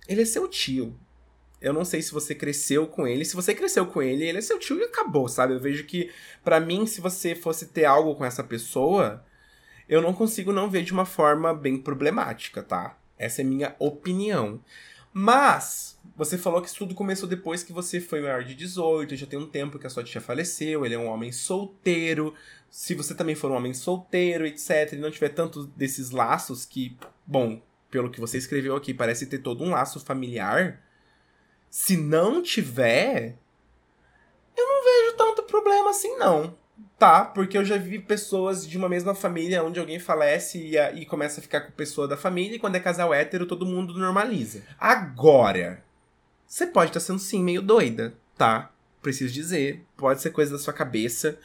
ele 0.08 0.22
é 0.22 0.26
seu 0.26 0.48
tio. 0.48 0.96
Eu 1.66 1.74
não 1.74 1.84
sei 1.84 2.00
se 2.00 2.12
você 2.12 2.36
cresceu 2.36 2.86
com 2.86 3.08
ele. 3.08 3.26
Se 3.26 3.36
você 3.36 3.56
cresceu 3.56 3.88
com 3.88 4.00
ele, 4.00 4.24
ele 4.24 4.38
é 4.38 4.42
seu 4.42 4.60
tio 4.60 4.78
e 4.78 4.84
acabou, 4.84 5.28
sabe? 5.28 5.56
Eu 5.56 5.60
vejo 5.60 5.84
que, 5.86 6.12
para 6.44 6.60
mim, 6.60 6.86
se 6.86 7.02
você 7.02 7.34
fosse 7.34 7.70
ter 7.70 7.86
algo 7.86 8.14
com 8.14 8.24
essa 8.24 8.44
pessoa, 8.44 9.26
eu 9.90 10.00
não 10.00 10.14
consigo 10.14 10.54
não 10.54 10.70
ver 10.70 10.84
de 10.84 10.94
uma 10.94 11.08
forma 11.08 11.56
bem 11.56 11.76
problemática, 11.76 12.62
tá? 12.62 12.96
Essa 13.18 13.42
é 13.42 13.44
minha 13.44 13.76
opinião. 13.80 14.64
Mas, 15.12 16.00
você 16.16 16.38
falou 16.38 16.62
que 16.62 16.68
isso 16.68 16.78
tudo 16.78 16.94
começou 16.94 17.28
depois 17.28 17.64
que 17.64 17.74
você 17.74 18.00
foi 18.00 18.22
maior 18.22 18.44
de 18.44 18.54
18, 18.54 19.16
já 19.16 19.26
tem 19.26 19.40
um 19.40 19.50
tempo 19.50 19.80
que 19.80 19.88
a 19.88 19.90
sua 19.90 20.04
tia 20.04 20.22
faleceu, 20.22 20.86
ele 20.86 20.94
é 20.94 21.00
um 21.00 21.08
homem 21.08 21.32
solteiro. 21.32 22.36
Se 22.70 22.94
você 22.94 23.16
também 23.16 23.34
for 23.34 23.50
um 23.50 23.56
homem 23.56 23.74
solteiro, 23.74 24.46
etc., 24.46 24.94
e 24.94 24.98
não 24.98 25.10
tiver 25.10 25.30
tanto 25.30 25.66
desses 25.66 26.12
laços 26.12 26.64
que, 26.64 26.96
bom, 27.26 27.60
pelo 27.90 28.12
que 28.12 28.20
você 28.20 28.38
escreveu 28.38 28.76
aqui, 28.76 28.94
parece 28.94 29.26
ter 29.26 29.40
todo 29.40 29.64
um 29.64 29.72
laço 29.72 30.00
familiar 30.00 30.85
se 31.78 31.98
não 31.98 32.42
tiver, 32.42 33.36
eu 34.56 34.66
não 34.66 34.82
vejo 34.82 35.18
tanto 35.18 35.44
problema 35.44 35.90
assim, 35.90 36.16
não. 36.16 36.58
Tá, 36.98 37.26
porque 37.26 37.58
eu 37.58 37.66
já 37.66 37.76
vi 37.76 38.00
pessoas 38.00 38.66
de 38.66 38.78
uma 38.78 38.88
mesma 38.88 39.14
família 39.14 39.62
onde 39.62 39.78
alguém 39.78 40.00
falece 40.00 40.58
e, 40.58 40.78
e 40.98 41.06
começa 41.06 41.42
a 41.42 41.44
ficar 41.44 41.60
com 41.60 41.74
pessoa 41.74 42.08
da 42.08 42.16
família, 42.16 42.56
e 42.56 42.60
quando 42.60 42.78
é 42.78 42.80
casal 42.80 43.14
hétero, 43.14 43.46
todo 43.46 43.66
mundo 43.66 43.94
normaliza. 43.94 44.64
Agora, 44.80 45.84
você 46.48 46.66
pode 46.66 46.92
estar 46.92 47.02
tá 47.02 47.06
sendo 47.06 47.20
sim 47.20 47.44
meio 47.44 47.62
doida, 47.62 48.16
tá? 48.38 48.72
Preciso 49.02 49.34
dizer. 49.34 49.84
Pode 49.98 50.22
ser 50.22 50.30
coisa 50.30 50.54
da 50.54 50.58
sua 50.58 50.74
cabeça, 50.74 51.38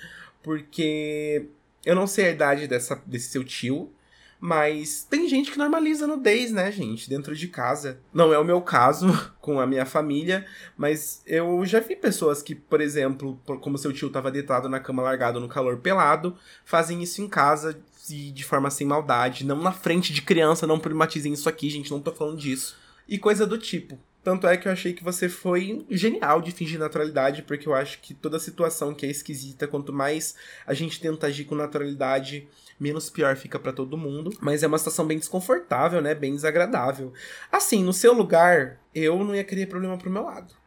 porque 0.44 1.46
eu 1.84 1.96
não 1.96 2.06
sei 2.06 2.26
a 2.26 2.30
idade 2.30 2.68
dessa, 2.68 3.02
desse 3.04 3.30
seu 3.30 3.42
tio, 3.42 3.92
Mas 4.40 5.06
tem 5.08 5.28
gente 5.28 5.50
que 5.52 5.58
normaliza 5.58 6.06
nudez, 6.06 6.50
né, 6.50 6.72
gente? 6.72 7.10
Dentro 7.10 7.36
de 7.36 7.46
casa. 7.46 8.00
Não 8.12 8.32
é 8.32 8.38
o 8.38 8.44
meu 8.44 8.62
caso 8.62 9.06
com 9.38 9.60
a 9.60 9.66
minha 9.66 9.84
família, 9.84 10.46
mas 10.78 11.22
eu 11.26 11.62
já 11.66 11.78
vi 11.78 11.94
pessoas 11.94 12.42
que, 12.42 12.54
por 12.54 12.80
exemplo, 12.80 13.38
como 13.60 13.76
seu 13.76 13.92
tio 13.92 14.08
tava 14.08 14.30
deitado 14.30 14.68
na 14.68 14.80
cama 14.80 15.02
largado 15.02 15.38
no 15.38 15.48
calor 15.48 15.76
pelado, 15.76 16.34
fazem 16.64 17.02
isso 17.02 17.20
em 17.20 17.28
casa 17.28 17.78
e 18.08 18.30
de 18.30 18.42
forma 18.42 18.70
sem 18.70 18.86
maldade, 18.86 19.44
não 19.44 19.60
na 19.60 19.72
frente 19.72 20.12
de 20.12 20.22
criança, 20.22 20.66
não 20.66 20.80
problematizem 20.80 21.32
isso 21.34 21.48
aqui, 21.48 21.68
gente, 21.68 21.90
não 21.90 22.00
tô 22.00 22.10
falando 22.10 22.38
disso. 22.38 22.76
E 23.06 23.18
coisa 23.18 23.46
do 23.46 23.58
tipo. 23.58 23.98
Tanto 24.22 24.46
é 24.46 24.56
que 24.56 24.68
eu 24.68 24.72
achei 24.72 24.92
que 24.92 25.02
você 25.02 25.30
foi 25.30 25.84
genial 25.90 26.42
de 26.42 26.52
fingir 26.52 26.78
naturalidade, 26.78 27.42
porque 27.42 27.66
eu 27.66 27.74
acho 27.74 28.00
que 28.00 28.12
toda 28.12 28.38
situação 28.38 28.94
que 28.94 29.06
é 29.06 29.10
esquisita, 29.10 29.66
quanto 29.66 29.94
mais 29.94 30.34
a 30.66 30.74
gente 30.74 31.00
tenta 31.00 31.26
agir 31.26 31.44
com 31.44 31.54
naturalidade, 31.54 32.46
menos 32.80 33.10
pior 33.10 33.36
fica 33.36 33.58
para 33.58 33.72
todo 33.72 33.98
mundo. 33.98 34.32
Mas 34.40 34.62
é 34.62 34.66
uma 34.66 34.78
situação 34.78 35.06
bem 35.06 35.18
desconfortável, 35.18 36.00
né? 36.00 36.14
Bem 36.14 36.34
desagradável. 36.34 37.12
Assim, 37.52 37.84
no 37.84 37.92
seu 37.92 38.14
lugar, 38.14 38.80
eu 38.94 39.22
não 39.22 39.36
ia 39.36 39.44
querer 39.44 39.66
problema 39.66 39.98
pro 39.98 40.10
meu 40.10 40.24
lado. 40.24 40.58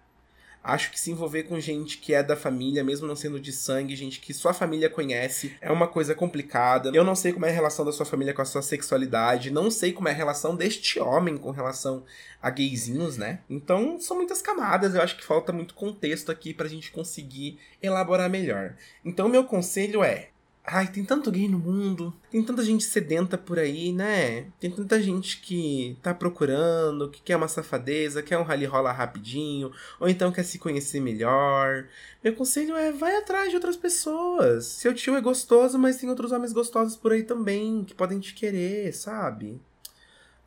Acho 0.64 0.92
que 0.92 1.00
se 1.00 1.12
envolver 1.12 1.44
com 1.44 1.60
gente 1.60 1.98
que 1.98 2.14
é 2.14 2.24
da 2.24 2.38
família, 2.38 2.86
mesmo 2.86 3.06
não 3.06 3.18
sendo 3.18 3.38
de 3.38 3.52
sangue, 3.52 3.98
gente 3.98 4.22
que 4.22 4.34
sua 4.34 4.54
família 4.54 4.90
conhece, 4.90 5.54
é 5.60 5.70
uma 5.70 5.90
coisa 5.90 6.16
complicada. 6.16 6.90
Eu 6.94 7.04
não 7.04 7.16
sei 7.16 7.34
como 7.34 7.46
é 7.46 7.50
a 7.50 7.54
relação 7.54 7.84
da 7.84 7.92
sua 7.92 8.06
família 8.06 8.34
com 8.34 8.42
a 8.42 8.46
sua 8.46 8.62
sexualidade, 8.62 9.52
não 9.52 9.70
sei 9.70 9.92
como 9.92 10.08
é 10.08 10.12
a 10.12 10.16
relação 10.16 10.56
deste 10.56 11.02
homem 11.02 11.36
com 11.36 11.52
relação 11.52 12.06
a 12.42 12.50
gayzinhos, 12.50 13.18
né? 13.18 13.42
Então, 13.50 14.00
são 14.00 14.16
muitas 14.16 14.42
camadas, 14.42 14.96
eu 14.96 15.02
acho 15.02 15.18
que 15.18 15.26
falta 15.26 15.52
muito 15.52 15.74
contexto 15.74 16.32
aqui 16.32 16.54
pra 16.54 16.70
gente 16.70 16.92
conseguir 16.92 17.60
elaborar 17.82 18.30
melhor. 18.30 18.78
Então, 19.04 19.28
meu 19.28 19.44
conselho 19.44 20.02
é: 20.02 20.30
Ai, 20.66 20.88
tem 20.88 21.04
tanto 21.04 21.30
gay 21.30 21.50
no 21.50 21.60
mundo, 21.60 22.14
tem 22.32 22.42
tanta 22.42 22.64
gente 22.64 22.86
sedenta 22.86 23.38
por 23.38 23.60
aí, 23.60 23.92
né? 23.92 24.44
Tem 24.62 24.72
tanta 24.72 25.02
gente 25.02 25.42
que 25.42 25.98
tá 26.02 26.14
procurando, 26.14 27.10
que 27.10 27.22
quer 27.22 27.36
uma 27.36 27.50
safadeza, 27.50 28.24
quer 28.24 28.38
um 28.38 28.44
rally 28.44 28.66
rola 28.66 28.94
rapidinho, 28.94 29.74
ou 30.00 30.08
então 30.08 30.32
quer 30.32 30.44
se 30.44 30.58
conhecer 30.58 31.02
melhor. 31.02 31.90
Meu 32.24 32.34
conselho 32.34 32.78
é, 32.78 32.94
vai 32.94 33.14
atrás 33.18 33.50
de 33.50 33.56
outras 33.56 33.76
pessoas. 33.76 34.66
Seu 34.66 34.94
tio 34.94 35.18
é 35.18 35.22
gostoso, 35.22 35.78
mas 35.78 35.98
tem 35.98 36.10
outros 36.10 36.32
homens 36.32 36.54
gostosos 36.54 36.96
por 36.96 37.12
aí 37.12 37.24
também, 37.24 37.84
que 37.84 37.94
podem 37.94 38.20
te 38.20 38.34
querer, 38.34 38.94
sabe? 38.94 39.62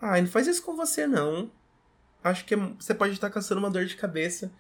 Ai, 0.00 0.22
não 0.22 0.29
faz 0.29 0.46
isso 0.46 0.62
com 0.62 0.74
você, 0.74 1.07
não. 1.07 1.50
Acho 2.24 2.44
que 2.46 2.55
é, 2.55 2.57
você 2.57 2.94
pode 2.94 3.12
estar 3.12 3.29
caçando 3.29 3.59
uma 3.61 3.70
dor 3.70 3.85
de 3.85 3.96
cabeça 3.96 4.50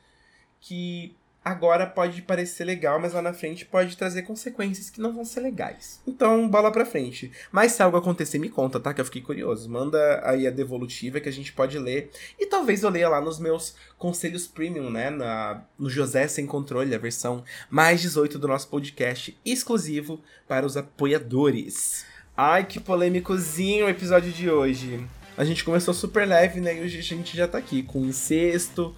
que 0.60 1.16
agora 1.46 1.86
pode 1.86 2.22
parecer 2.22 2.64
legal, 2.64 2.98
mas 2.98 3.12
lá 3.12 3.22
na 3.22 3.32
frente 3.32 3.64
pode 3.64 3.96
trazer 3.96 4.22
consequências 4.22 4.90
que 4.90 5.00
não 5.00 5.12
vão 5.12 5.24
ser 5.24 5.38
legais. 5.38 6.00
Então, 6.04 6.48
bola 6.48 6.72
pra 6.72 6.84
frente. 6.84 7.30
Mas 7.52 7.70
se 7.70 7.80
algo 7.84 7.96
acontecer, 7.96 8.40
me 8.40 8.48
conta, 8.48 8.80
tá? 8.80 8.92
Que 8.92 9.00
eu 9.00 9.04
fiquei 9.04 9.22
curioso. 9.22 9.70
Manda 9.70 10.20
aí 10.24 10.44
a 10.44 10.50
devolutiva 10.50 11.20
que 11.20 11.28
a 11.28 11.32
gente 11.32 11.52
pode 11.52 11.78
ler. 11.78 12.10
E 12.36 12.46
talvez 12.46 12.82
eu 12.82 12.90
leia 12.90 13.08
lá 13.08 13.20
nos 13.20 13.38
meus 13.38 13.76
conselhos 13.96 14.48
premium, 14.48 14.90
né? 14.90 15.08
Na, 15.08 15.62
no 15.78 15.88
José 15.88 16.26
Sem 16.26 16.48
Controle, 16.48 16.92
a 16.92 16.98
versão 16.98 17.44
mais 17.70 18.00
18 18.00 18.40
do 18.40 18.48
nosso 18.48 18.66
podcast, 18.66 19.38
exclusivo 19.44 20.20
para 20.48 20.66
os 20.66 20.76
apoiadores. 20.76 22.04
Ai, 22.36 22.64
que 22.64 22.80
polêmicozinho 22.80 23.86
o 23.86 23.88
episódio 23.88 24.32
de 24.32 24.50
hoje. 24.50 25.06
A 25.36 25.44
gente 25.44 25.62
começou 25.62 25.94
super 25.94 26.26
leve, 26.26 26.60
né? 26.60 26.76
E 26.76 26.80
hoje 26.80 26.98
a 26.98 27.02
gente 27.02 27.36
já 27.36 27.46
tá 27.46 27.58
aqui 27.58 27.84
com 27.84 28.04
incesto, 28.04 28.92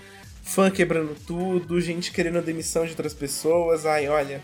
fã 0.48 0.70
quebrando 0.70 1.14
tudo, 1.26 1.78
gente 1.80 2.10
querendo 2.10 2.38
a 2.38 2.40
demissão 2.40 2.84
de 2.84 2.90
outras 2.90 3.12
pessoas. 3.12 3.84
Ai, 3.84 4.08
olha. 4.08 4.40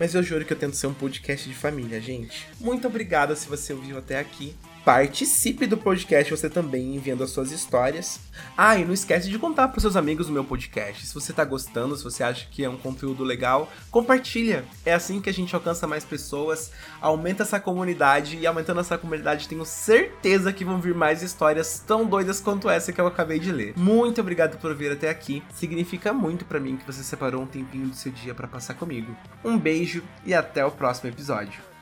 Mas 0.00 0.14
eu 0.14 0.22
juro 0.22 0.44
que 0.44 0.52
eu 0.52 0.58
tento 0.58 0.74
ser 0.74 0.86
um 0.86 0.94
podcast 0.94 1.46
de 1.48 1.54
família, 1.54 2.00
gente. 2.00 2.48
Muito 2.58 2.86
obrigada 2.86 3.36
se 3.36 3.48
você 3.48 3.72
ouviu 3.72 3.98
até 3.98 4.18
aqui. 4.18 4.56
Participe 4.84 5.66
do 5.66 5.76
podcast 5.76 6.30
você 6.30 6.48
também 6.48 6.96
enviando 6.96 7.22
as 7.22 7.30
suas 7.30 7.52
histórias. 7.52 8.20
Ah, 8.56 8.76
e 8.76 8.84
não 8.84 8.94
esquece 8.94 9.28
de 9.28 9.38
contar 9.38 9.68
para 9.68 9.80
seus 9.80 9.96
amigos 9.96 10.28
o 10.28 10.32
meu 10.32 10.44
podcast. 10.44 11.06
Se 11.06 11.14
você 11.14 11.32
tá 11.32 11.44
gostando, 11.44 11.96
se 11.96 12.04
você 12.04 12.22
acha 12.22 12.46
que 12.50 12.64
é 12.64 12.70
um 12.70 12.76
conteúdo 12.76 13.22
legal, 13.24 13.70
compartilha. 13.90 14.64
É 14.84 14.94
assim 14.94 15.20
que 15.20 15.28
a 15.28 15.32
gente 15.32 15.54
alcança 15.54 15.86
mais 15.86 16.04
pessoas, 16.04 16.72
aumenta 17.00 17.42
essa 17.42 17.60
comunidade 17.60 18.36
e 18.36 18.46
aumentando 18.46 18.80
essa 18.80 18.96
comunidade, 18.96 19.48
tenho 19.48 19.64
certeza 19.64 20.52
que 20.52 20.64
vão 20.64 20.80
vir 20.80 20.94
mais 20.94 21.22
histórias 21.22 21.82
tão 21.86 22.06
doidas 22.06 22.40
quanto 22.40 22.70
essa 22.70 22.92
que 22.92 23.00
eu 23.00 23.06
acabei 23.06 23.38
de 23.38 23.52
ler. 23.52 23.74
Muito 23.76 24.20
obrigado 24.20 24.58
por 24.58 24.74
vir 24.74 24.92
até 24.92 25.10
aqui. 25.10 25.42
Significa 25.54 26.12
muito 26.12 26.44
para 26.44 26.60
mim 26.60 26.76
que 26.76 26.86
você 26.86 27.02
separou 27.02 27.42
um 27.42 27.46
tempinho 27.46 27.88
do 27.88 27.94
seu 27.94 28.12
dia 28.12 28.34
para 28.34 28.48
passar 28.48 28.74
comigo. 28.74 29.14
Um 29.44 29.58
beijo 29.58 30.02
e 30.24 30.34
até 30.34 30.64
o 30.64 30.70
próximo 30.70 31.10
episódio. 31.10 31.77